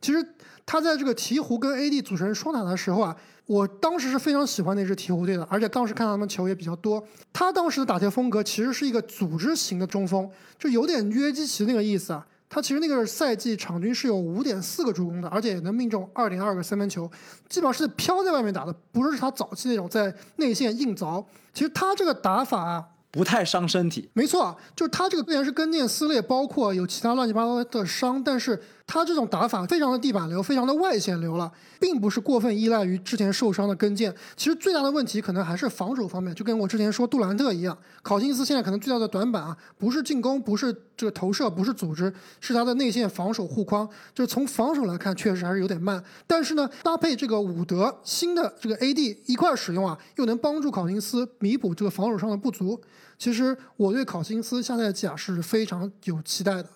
[0.00, 0.26] 其实
[0.64, 7.06] 他在这个鹈鹕跟 AD 组成双塔的时候啊，我当时是非常喜欢那支鹈鹕队的，而且当时看他们球也比较多。
[7.30, 10.26] 他当时的打球风格其实是一个组织型的中锋，
[10.58, 12.26] 就有点约基奇那个意思啊。
[12.54, 17.10] 他其实那个赛季场均是有五点四个助攻的，而且也能命中二点二个三分球，
[17.48, 21.24] 基本上是飘在外面打的，不是他早期那种在内线硬凿。
[21.52, 34.14] 其实他这个打法啊，不太伤身体，没错，就是他这个虽然是跟腱撕裂，包括有其他乱七八糟的伤，但是他这种打法非常的地板流，非常的外线流了，并不是过分依赖于之前受伤的跟腱。
[34.36, 43.88] 其实最大的问题可能还是防守方面，就跟我之前说杜兰特一样，考辛斯现在可能最大的短板啊，不是进攻，不是这个投射，不是组织，是他的内线防守护框。
[44.14, 46.04] 就是从防守来看，确实还是有点慢。
[46.26, 52.78] 但是呢，搭配这个伍德新的这个 AD 一块使用啊，又能帮助考辛斯弥补这个防守上的不足。
[53.18, 56.68] 其实我对考辛斯下赛季啊是非常有期待的。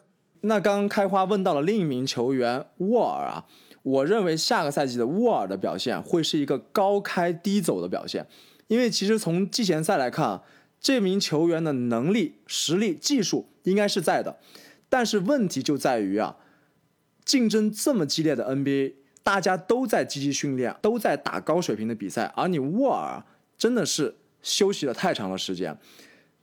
[0.43, 3.47] 那刚刚开花问到了另一名球员沃尔啊，
[3.83, 8.27] 我认为下个赛季的沃尔的表现会是一个高开低走的表现，
[8.69, 10.43] 因为其实从季前赛来看啊，
[10.81, 14.39] 这名球员的能力、实力、技术应该是在的，
[14.89, 16.37] 但是问题就在于啊，
[17.25, 23.25] 竞争这么激烈的 NBA，大家都在积极训练，都在打高水平的比赛，而你沃尔
[23.57, 25.77] 真的是休息了太长的时间。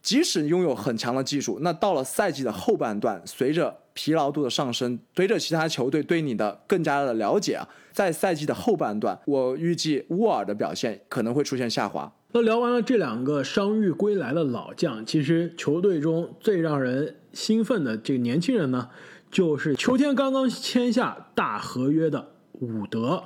[0.05, 12.13] 即使拥有很强的技术，那到了赛季的后半段，随着疲劳度的上升，随着其他球队对你的更加的了解啊，在赛季的后半段，我预计沃尔的表现可能会出现下滑。
[12.33, 18.89] 那聊完了这两个伤愈归来的老将，其实球队中最让人兴奋的这个年轻人呢，
[19.31, 22.27] 就是秋天刚刚签下大合约的
[22.59, 23.23] 伍德。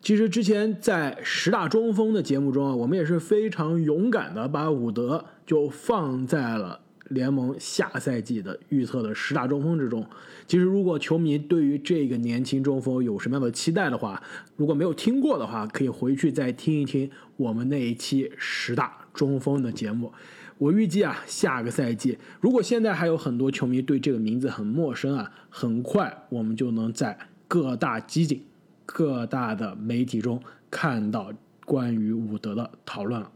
[0.00, 10.06] 其实之前在十大中锋的节目中啊，我们也是非常勇敢的把伍德就放在了联盟下赛季的预测的十大中锋之中。
[10.46, 14.22] 其实如果球迷对于这个年轻中锋有什么样的期待的话，
[14.56, 20.12] 如果没有听过的话，可以回去再听一听我们那一期十大中锋的节目。
[20.58, 27.18] 我预计啊，下个赛季如果现在还有很多球迷对这个名字很陌生啊，很快我们就能在
[27.48, 28.40] 各大集锦。
[28.86, 31.30] 各大的媒体中看到
[31.66, 33.30] 关于伍德的讨论了。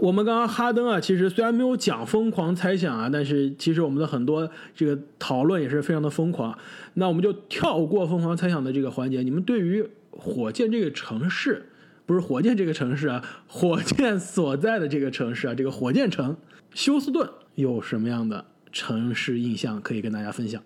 [0.00, 6.56] 我们刚刚哈登啊，其实虽然没有讲疯狂猜想啊，但是其实我们的很多这个讨论也是非常的疯狂。
[6.94, 9.24] 那我们就跳过疯狂猜想的这个环节。
[9.24, 11.66] 你们对于火箭这个城市，
[12.06, 16.36] 不是火箭这个城市啊，火箭所在的这个城市啊，这个火箭城
[16.72, 20.62] 休斯顿有什么样的城市印象可以跟大家分享？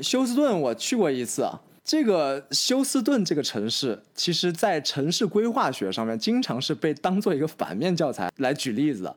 [0.00, 1.62] 休斯顿我去过一次啊。
[1.88, 9.16] 这个休斯顿这个城市，其实，在城市规划学上面，经常是被当做一个反面教材来举例子的。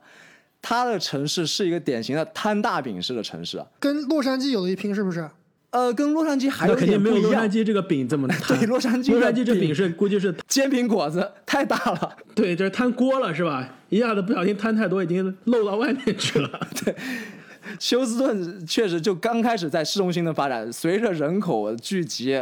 [0.61, 5.29] 它的城市是一个典型的摊大饼式的城市，跟洛杉矶有的一拼，是不是？
[5.71, 8.37] 呃，跟洛杉矶还有肯定没有洛杉矶这个饼这么 大。
[8.47, 12.15] 对，洛杉矶洛杉矶这饼是估计是 煎饼果子太大了。
[12.33, 13.67] 对，这是摊锅了是吧？
[13.89, 16.49] 一下子不小心摊太多，已经漏到外面去了。
[16.85, 16.95] 对。
[17.79, 22.39] 休斯顿确实就刚开始在市中心的发展，随着人口聚集。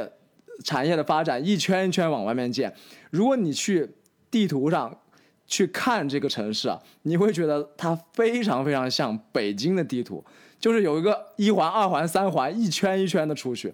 [0.64, 2.74] 产业的发展一圈一圈往外面建，
[3.12, 3.90] 如果你去
[4.30, 5.00] 地图上
[5.48, 10.24] 去看这个城市啊，你会觉得它非常非常像北京的地图，
[10.60, 13.74] 就是有一个一环、二环、三环，一圈一圈的出去。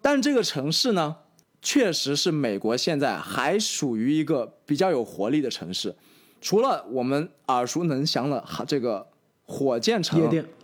[0.00, 1.16] 但这个城市呢，
[1.60, 5.96] 确实是美国现在还属于一个比较有活力的城市，
[6.40, 9.08] 除了我们耳熟能详的这个
[9.46, 10.20] 火箭城、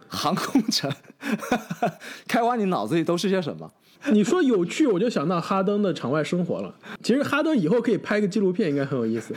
[0.06, 0.92] 航空城，
[2.28, 3.72] 开完你脑子里都是些什么？
[4.10, 6.74] 你说有趣，我就想到哈登的场外生活了。
[7.02, 9.34] 其实哈登以后可以拍个纪录片，应该很有意思。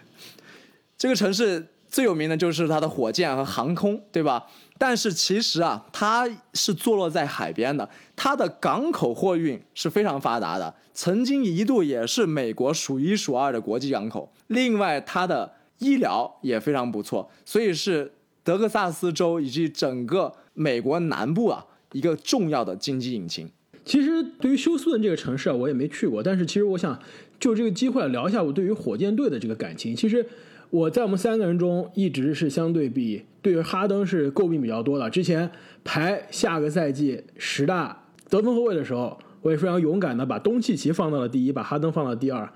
[0.98, 4.46] 这个城市最有名的就是它的火箭和航空，对吧？
[4.76, 14.30] 但是其实啊，它是坐落在海边的，它的港口货运是非常发达的，曾经一度也是美国数一数二的国际港口。
[14.48, 18.12] 另外，它的医疗也非常不错，所以是
[18.44, 23.50] 德克萨斯州以及整个美国南部啊一个重要的经济引擎。
[23.84, 26.22] 其实对于休斯顿这个城市啊，我也没去过。
[26.22, 26.98] 但是其实我想
[27.38, 29.96] 就这个机会聊一下我对于火箭队的这个感情。
[29.96, 30.24] 其实
[30.70, 35.08] 我在我们三个人中一直是相对比对于哈登是诟病比较多的。
[35.10, 35.50] 之前
[35.82, 42.48] 排下个赛季十大得分后卫的时候，我也非常勇敢的把东契奇放到了第一，把哈登放到第二。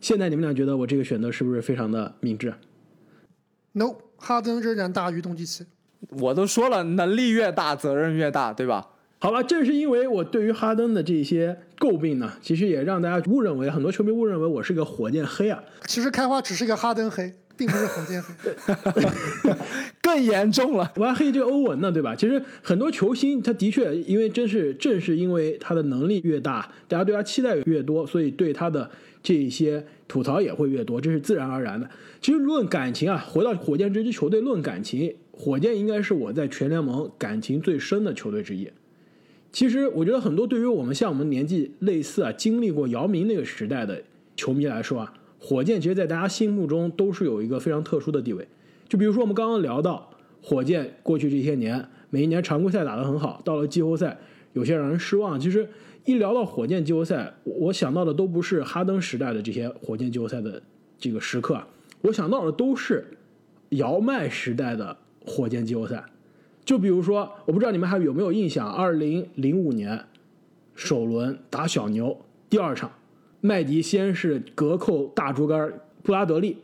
[0.00, 2.52] 现在你们俩觉得我这个选择是不是非常的明智
[3.72, 5.64] ？No，哈登仍然大于东契奇。
[6.10, 8.88] 我都说了，能力越大，责任越大，对吧？
[9.22, 15.62] 好吧，正是因为我对于哈登的这些诟病呢，其实也让大家误认为很多球迷误认为我是个火箭黑啊。
[15.86, 18.34] 其实开花只是一个哈登黑，并不是火箭黑，
[20.02, 20.92] 更严重了。
[20.96, 22.16] 我还黑这个欧文呢，对吧？
[22.16, 28.90] 其实很多球星他的确因为真是正是因为他的能力越大，大家对他期待越多，所以对他的
[29.22, 31.88] 这些吐槽也会越多，这是自然而然的。
[32.20, 38.68] 其实论感情啊，回到火箭这支球队论感情，火箭应该是我在全联盟感情最深的球队之一。
[39.52, 44.02] 其实我觉得很多对于我们像我们年纪类似啊，经历过姚明那个时代的
[44.34, 48.48] 球迷来说啊，火箭其实，在大家心目中都是有一个非常特殊的地位。
[48.88, 50.10] 就比如说我们刚刚聊到
[50.42, 54.18] 火箭过去这些年，每一年常规赛打得很好，到了季后赛
[54.54, 55.38] 有些让人失望。
[55.38, 55.68] 其实
[56.06, 60.62] 一聊到火箭季后赛，我想到的都不是哈登时代的这些火箭季后赛的
[60.98, 61.62] 这个时刻，
[62.00, 63.04] 我想到的都是
[63.68, 64.96] 姚麦时代的
[65.26, 66.02] 火箭季后赛。
[66.64, 70.04] 就比如说，我不知道你们还有没有印象，二零零五年
[70.76, 72.16] 首轮打小牛
[72.48, 72.90] 第二场，
[73.40, 75.72] 麦迪先是隔扣大竹竿
[76.04, 76.58] 布拉德利，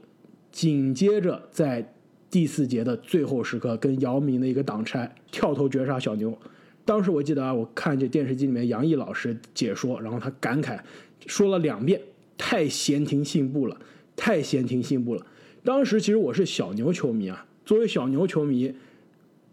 [0.53, 1.93] 紧接着在
[2.31, 6.37] 第四节的最后时刻跟姚明的一个挡拆跳投绝杀小牛。
[6.85, 10.79] 当时我记得啊，我看这电视机里面杨毅老师解说，然后他感慨
[11.27, 12.01] 说了两遍
[12.39, 13.77] ：“太闲庭信步了，
[14.15, 15.27] 太闲庭信步了。”
[15.65, 18.73] 当时其实我是小牛球迷啊，作为小牛球迷。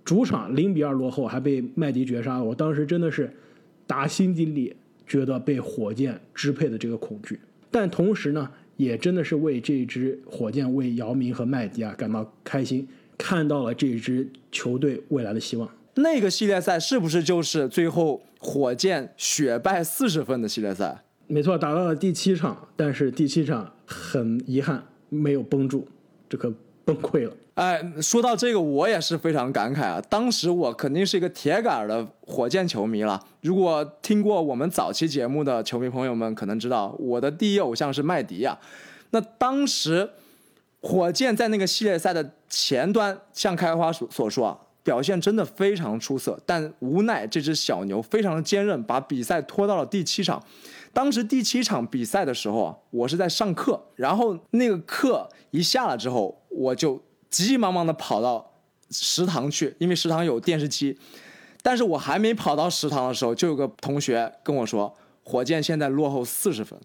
[0.05, 2.43] 主场零比二落后，还被麦迪绝杀了。
[2.43, 3.29] 我当时真的是
[3.87, 4.73] 打心底里
[5.07, 7.39] 觉得被火箭支配的这个恐惧，
[7.71, 12.87] 但同时呢，也真的是为这支火箭、为姚明和麦迪啊感到开心，
[13.17, 15.67] 看到了这支球队未来的希望。
[15.95, 21.03] 那个系列赛是不是就是最后火箭血败四十分的系列赛？
[21.27, 25.87] 没错，打到了第七场，但是第七场很遗憾没有绷住，
[26.29, 26.53] 这可
[26.83, 27.33] 崩溃了。
[27.55, 30.01] 哎，说到这个，我也是非常感慨啊！
[30.09, 33.17] 当时我肯定是一个铁杆的火箭球迷了。
[33.41, 38.59] 如果听过我们早期节目的球迷朋友们，可能知道我的第一偶像是麦迪呀。
[39.11, 40.09] 那当时
[40.81, 46.37] 火箭在那个系列赛的前端，像开花所所说啊，表现真的非常出色。
[46.45, 50.43] 但无奈这只小牛非常的坚韧，把比赛拖到了第七场。
[50.91, 57.01] 当时第七场比赛的时候啊，我是在上课，然后那个课一下了之后，我就。
[57.30, 58.53] 急急忙忙的跑到
[58.89, 60.97] 食堂去，因为食堂有电视机。
[61.61, 66.80] 但是我还没跑到食堂的时候，就有个同学跟我说，火箭现在落后四十分。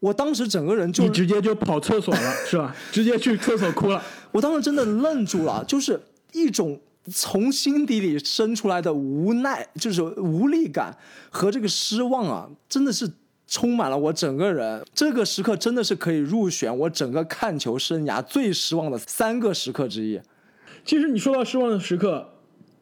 [0.00, 2.74] 我当时整个人就你直接就跑厕所了，是吧？
[2.92, 4.02] 直接去厕所哭了。
[4.32, 6.00] 我当时真的愣住了，就是
[6.32, 6.80] 一种
[7.12, 10.96] 从心底里生出来的无奈，就是无力感
[11.30, 13.10] 和这个失望啊，真的是。
[13.46, 20.20] 充满了我整个人，这个时刻真的是可以入选我整个看球生涯最失望的三个时刻之一。
[20.84, 22.34] 其实你说到失望的时刻，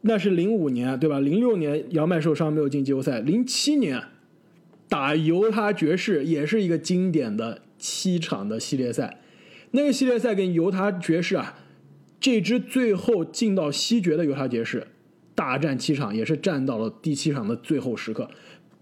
[0.03, 1.21] 那是零五年对吧？
[1.21, 4.03] 零六年姚麦受伤没有进季后赛，零七年
[4.89, 9.21] 打犹他爵士也是一个经典的七场的系列赛。
[9.73, 11.55] 那个系列赛跟犹他爵士啊，
[12.21, 14.87] 这支最后进到西决的犹他爵士
[15.35, 18.31] 大战七场，也是战到了第七场的最后时刻。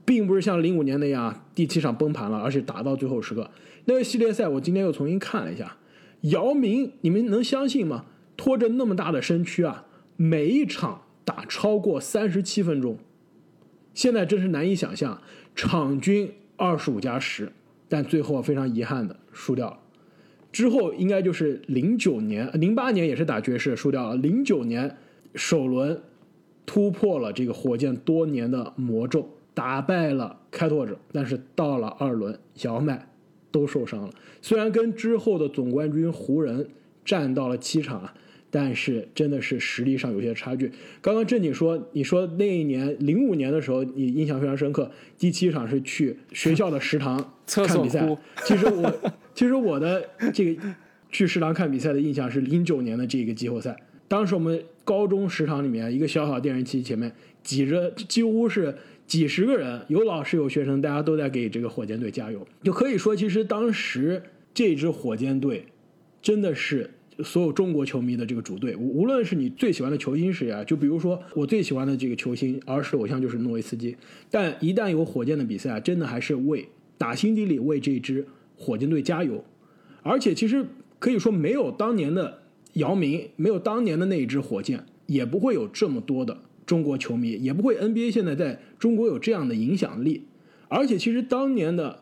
[0.04, 3.50] 并不是像零五年那样第七场崩盘了，而且打到最后时刻。
[3.84, 5.76] 那个系列赛我今天又重新看了一下，
[6.22, 8.04] 姚明，你们能相信吗？
[8.36, 9.84] 拖着那么大的身躯啊，
[10.16, 12.96] 每一场打超过三十七分钟，
[13.94, 15.20] 现在真是难以想象。
[15.54, 17.52] 场均二十五加十，
[17.88, 19.78] 但最后非常遗憾的输掉了。
[20.50, 24.16] 之后应该就是零九年、零八年也是打爵士输掉了。
[24.16, 24.96] 零九年
[25.34, 26.00] 首轮
[26.64, 29.28] 突破了这个火箭多年的魔咒。
[29.54, 33.06] 打败了开拓者，但是到了二轮，姚麦
[33.50, 34.10] 都受伤了。
[34.40, 36.66] 虽然跟之后的总冠军湖人
[37.04, 38.14] 战到了七场啊，
[38.50, 40.72] 但是真的是实力上有些差距。
[41.02, 48.08] 刚刚正经说，你说那一年零五年的时候，你印象非常深刻，第七场是去学校的食堂看比赛。
[48.44, 48.90] 其实我
[49.34, 50.62] 其实我的这个
[51.10, 53.76] 去食堂看比赛的印象是零九年的这个季后赛，
[54.08, 58.74] 当时我们高中食堂里面一个小小电视机前面挤着几乎是。
[59.06, 62.46] 几十个人，有老师有学生，大家都在给这个火箭队加油。
[62.62, 64.22] 就可以说，其实当时
[64.54, 65.66] 这支火箭队
[66.22, 66.90] 真的是
[67.22, 68.74] 所有中国球迷的这个主队。
[68.74, 73.94] 无无论是你最喜欢的球星是谁啊，就比如说我最喜欢的这个球星，儿时偶像就是诺维斯基。
[74.30, 78.26] 但一旦有火箭的比赛啊，真的还是为打心底里为这支
[78.56, 79.44] 火箭队加油。
[80.02, 80.64] 而且其实
[80.98, 82.38] 可以说，没有当年的
[82.74, 86.38] 姚明，没有当年的那一支火箭，也不会有这么多的。
[86.72, 90.22] 中国球迷也不会，NBA 现在在中国有这样的影响力，
[90.68, 91.98] 而且其实当年的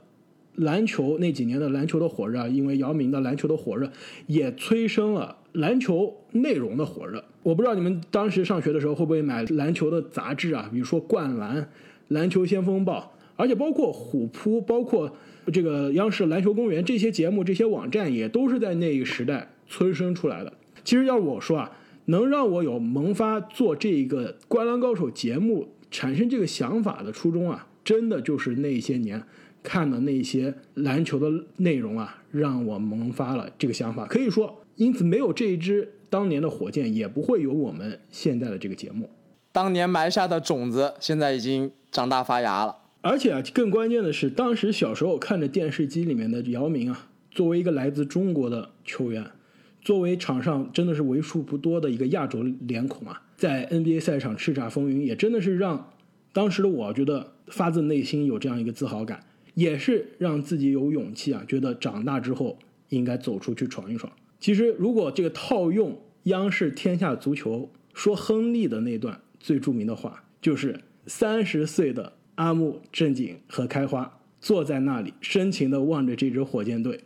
[0.55, 3.91] 篮球那几年的篮球的火热，因为姚明的篮球的火热，
[4.29, 7.25] 也催生了篮球内容的火热。
[7.43, 11.57] 我不知道你们当时上学的时候会不会买篮球的杂志啊，比如说《灌篮》
[12.07, 15.12] 《篮球先锋报》，而且包括虎扑，包括
[15.53, 20.53] 这个央视篮球公园这些节目、这些网站，也都是在那个时代催生出来的。
[20.85, 21.73] 其实要我说啊。
[22.11, 29.22] 能让我有萌发做这一个《灌篮高手》节目产生这个想法的初衷啊，真的就是那些年
[29.62, 34.06] 看的那些篮球的内容啊，让我萌发了这个想法。
[34.06, 39.08] 可以说，因此没有这一支当年的火箭，也不会有我们现在的这个节目。
[39.52, 42.76] 当年埋下的种子，现在已经长大发芽了。
[43.02, 49.24] 而且啊，更关键的是，当时小时候看着电视机里面的姚明啊，作为一个来自中国的球员。
[49.83, 55.93] 作为场上真的是为数不多的一个亚洲脸孔啊，在 NBA 赛场叱咤风云，也真的是让
[56.33, 59.24] 当时的我觉得发自内心有这样一个自豪感，
[59.55, 62.59] 也是让自己有勇气啊，觉得长大之后
[62.91, 64.12] 应该走出去闯一闯。
[64.39, 77.01] 其实，如果这个套用央视《天下足球》说亨利的那段最著名的话，就是三十岁的阿木、正经和开花坐在那里，深情地望着这支火箭队。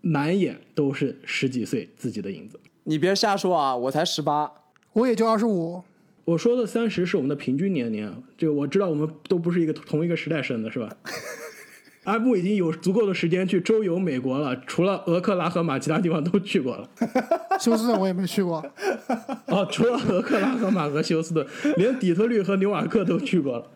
[0.00, 2.58] 满眼都是十几岁自己的影子。
[2.84, 3.76] 你别瞎说啊！
[3.76, 4.50] 我才十八，
[4.94, 5.82] 我也就二十五。
[6.24, 8.22] 我说的三十是我们的平均年龄。
[8.38, 10.88] 这个我知道，我们都不是一个同一个时代生的，是吧？
[12.04, 16.88] 阿布已经有足够的时间去周游美国了，除了俄克拉荷马，其他地方都去过了。
[17.60, 18.64] 休斯顿我也没去过。
[19.46, 21.46] 哦，除了俄克拉荷马和休斯顿，
[21.76, 23.70] 连底特律和纽瓦克都去过了。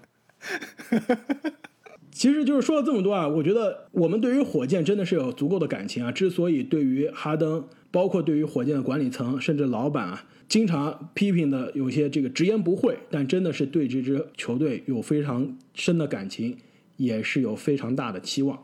[2.14, 6.12] 其实就是说了这么多啊，我觉得我们对于火箭真的是有足够的感情啊。
[6.12, 16.56] 之所以对于哈登，包括对于火箭的管理层，甚至老板啊，经常批评的有些这个直言不讳，但真的是对这支球队有非常深的感情，
[16.96, 18.56] 也是有非常大的期望。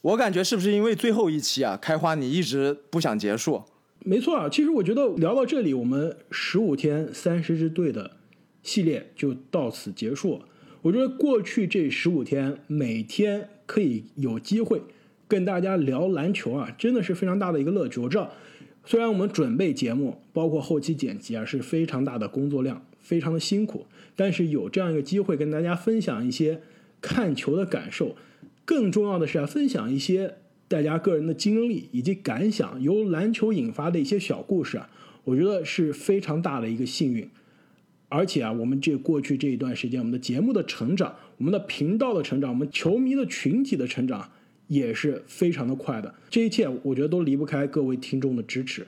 [0.00, 3.62] 我感觉是不是因为最后一期啊，开花你一直不想结束？
[4.00, 8.10] 没错啊，其实我觉得聊到这里，我们十五天三十支队的
[8.64, 10.42] 系列就到此结束。
[10.86, 14.82] 我觉得过去这十五天，每天可以有机会
[15.26, 17.98] 跟大家聊篮球啊，真的是非常大的一个乐趣。
[17.98, 18.32] 我知道，
[18.84, 26.60] 虽然我们准备节目，包括后期剪辑啊，是非常大的工作量，非常的辛苦，但是有这样一个机会跟大家分享一些
[27.00, 28.14] 看球的感受，
[28.64, 30.34] 更重要的是啊，分享一些
[30.68, 34.88] 大家个人的经历以及感想，由篮球引发的一些小故事啊，
[35.24, 37.28] 我觉得是非常大的一个幸运。
[38.08, 44.30] 而且啊，我们这过去这一段时间，我们的节目的成长，我们的频道的成长，我们球迷的群体的成长，
[44.68, 46.14] 也是非常的快的。
[46.30, 48.86] 这一切，我觉得都离不开各位听众的支持。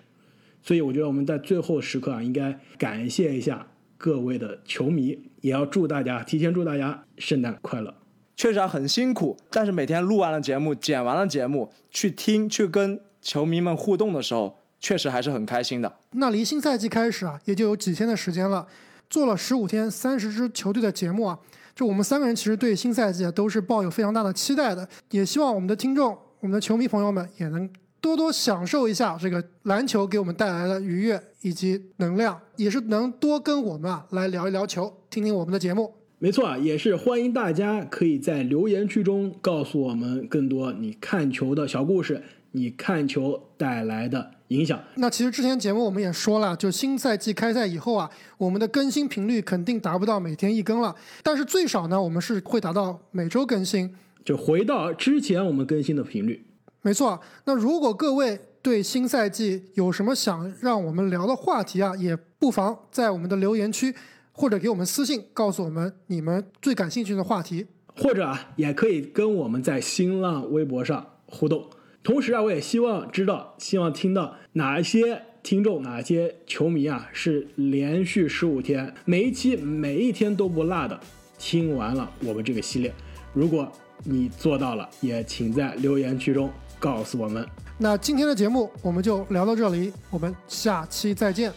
[0.62, 3.66] 所以，我觉得我们在最后时刻啊，应该感谢一下
[3.96, 7.94] 各位的球迷，也要祝大家提前祝大家圣诞快乐。
[8.36, 15.96] 确实啊，很辛苦，但是每天录完了节目，剪完了节目，去听去跟球迷们互动的时候，确实还是很开心的。
[16.12, 18.68] 那离新赛季开始啊，也就有几天的时间了。
[19.10, 21.38] 做了十五天三十支球队的节目啊，
[21.74, 27.68] 就我们三个人其实对新赛季啊都是抱有非常大的期待的，也希望我们的听众、我们的球迷朋友们也能
[28.00, 35.94] 多多享受一下这个篮球给我们带来的愉悦以及能量，也是能多跟我们啊来聊一聊球，听听我们的节目。
[36.20, 44.78] 没错啊，也是欢迎大家可以在留言区中告诉我们更多你看球的小故事，你看球带来的影响。
[44.96, 53.94] 那其实之前节目我们也说了，就新赛季开赛以后啊，我们的更新频率肯定达不到每天一更了，但是最少呢，我们是会达到每周更新。
[54.24, 56.44] 就回到之前我们更新的频率。
[56.82, 63.94] 没错，那如果各位对新赛季有什么想让我们聊的话题啊，也不妨在我们的留言区
[64.32, 67.66] 或者给我们私信，告诉我们你们最感兴趣的话题。
[67.96, 71.68] 或者啊，也可以跟我们在新浪微博上互动。
[72.08, 80.98] 同时啊，我也希望知道，希望听到哪些听众、哪些球迷啊，是连续十五天，每一期每一天都不落的
[81.38, 82.90] 听完了我们这个系列。
[83.34, 83.70] 如果
[84.04, 87.46] 你做到了，也请在留言区中告诉我们。
[87.76, 91.52] 那今天的节目我们就聊到这里，我们下期再见。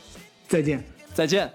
[0.49, 0.84] 再见。
[1.14, 1.49] 再见。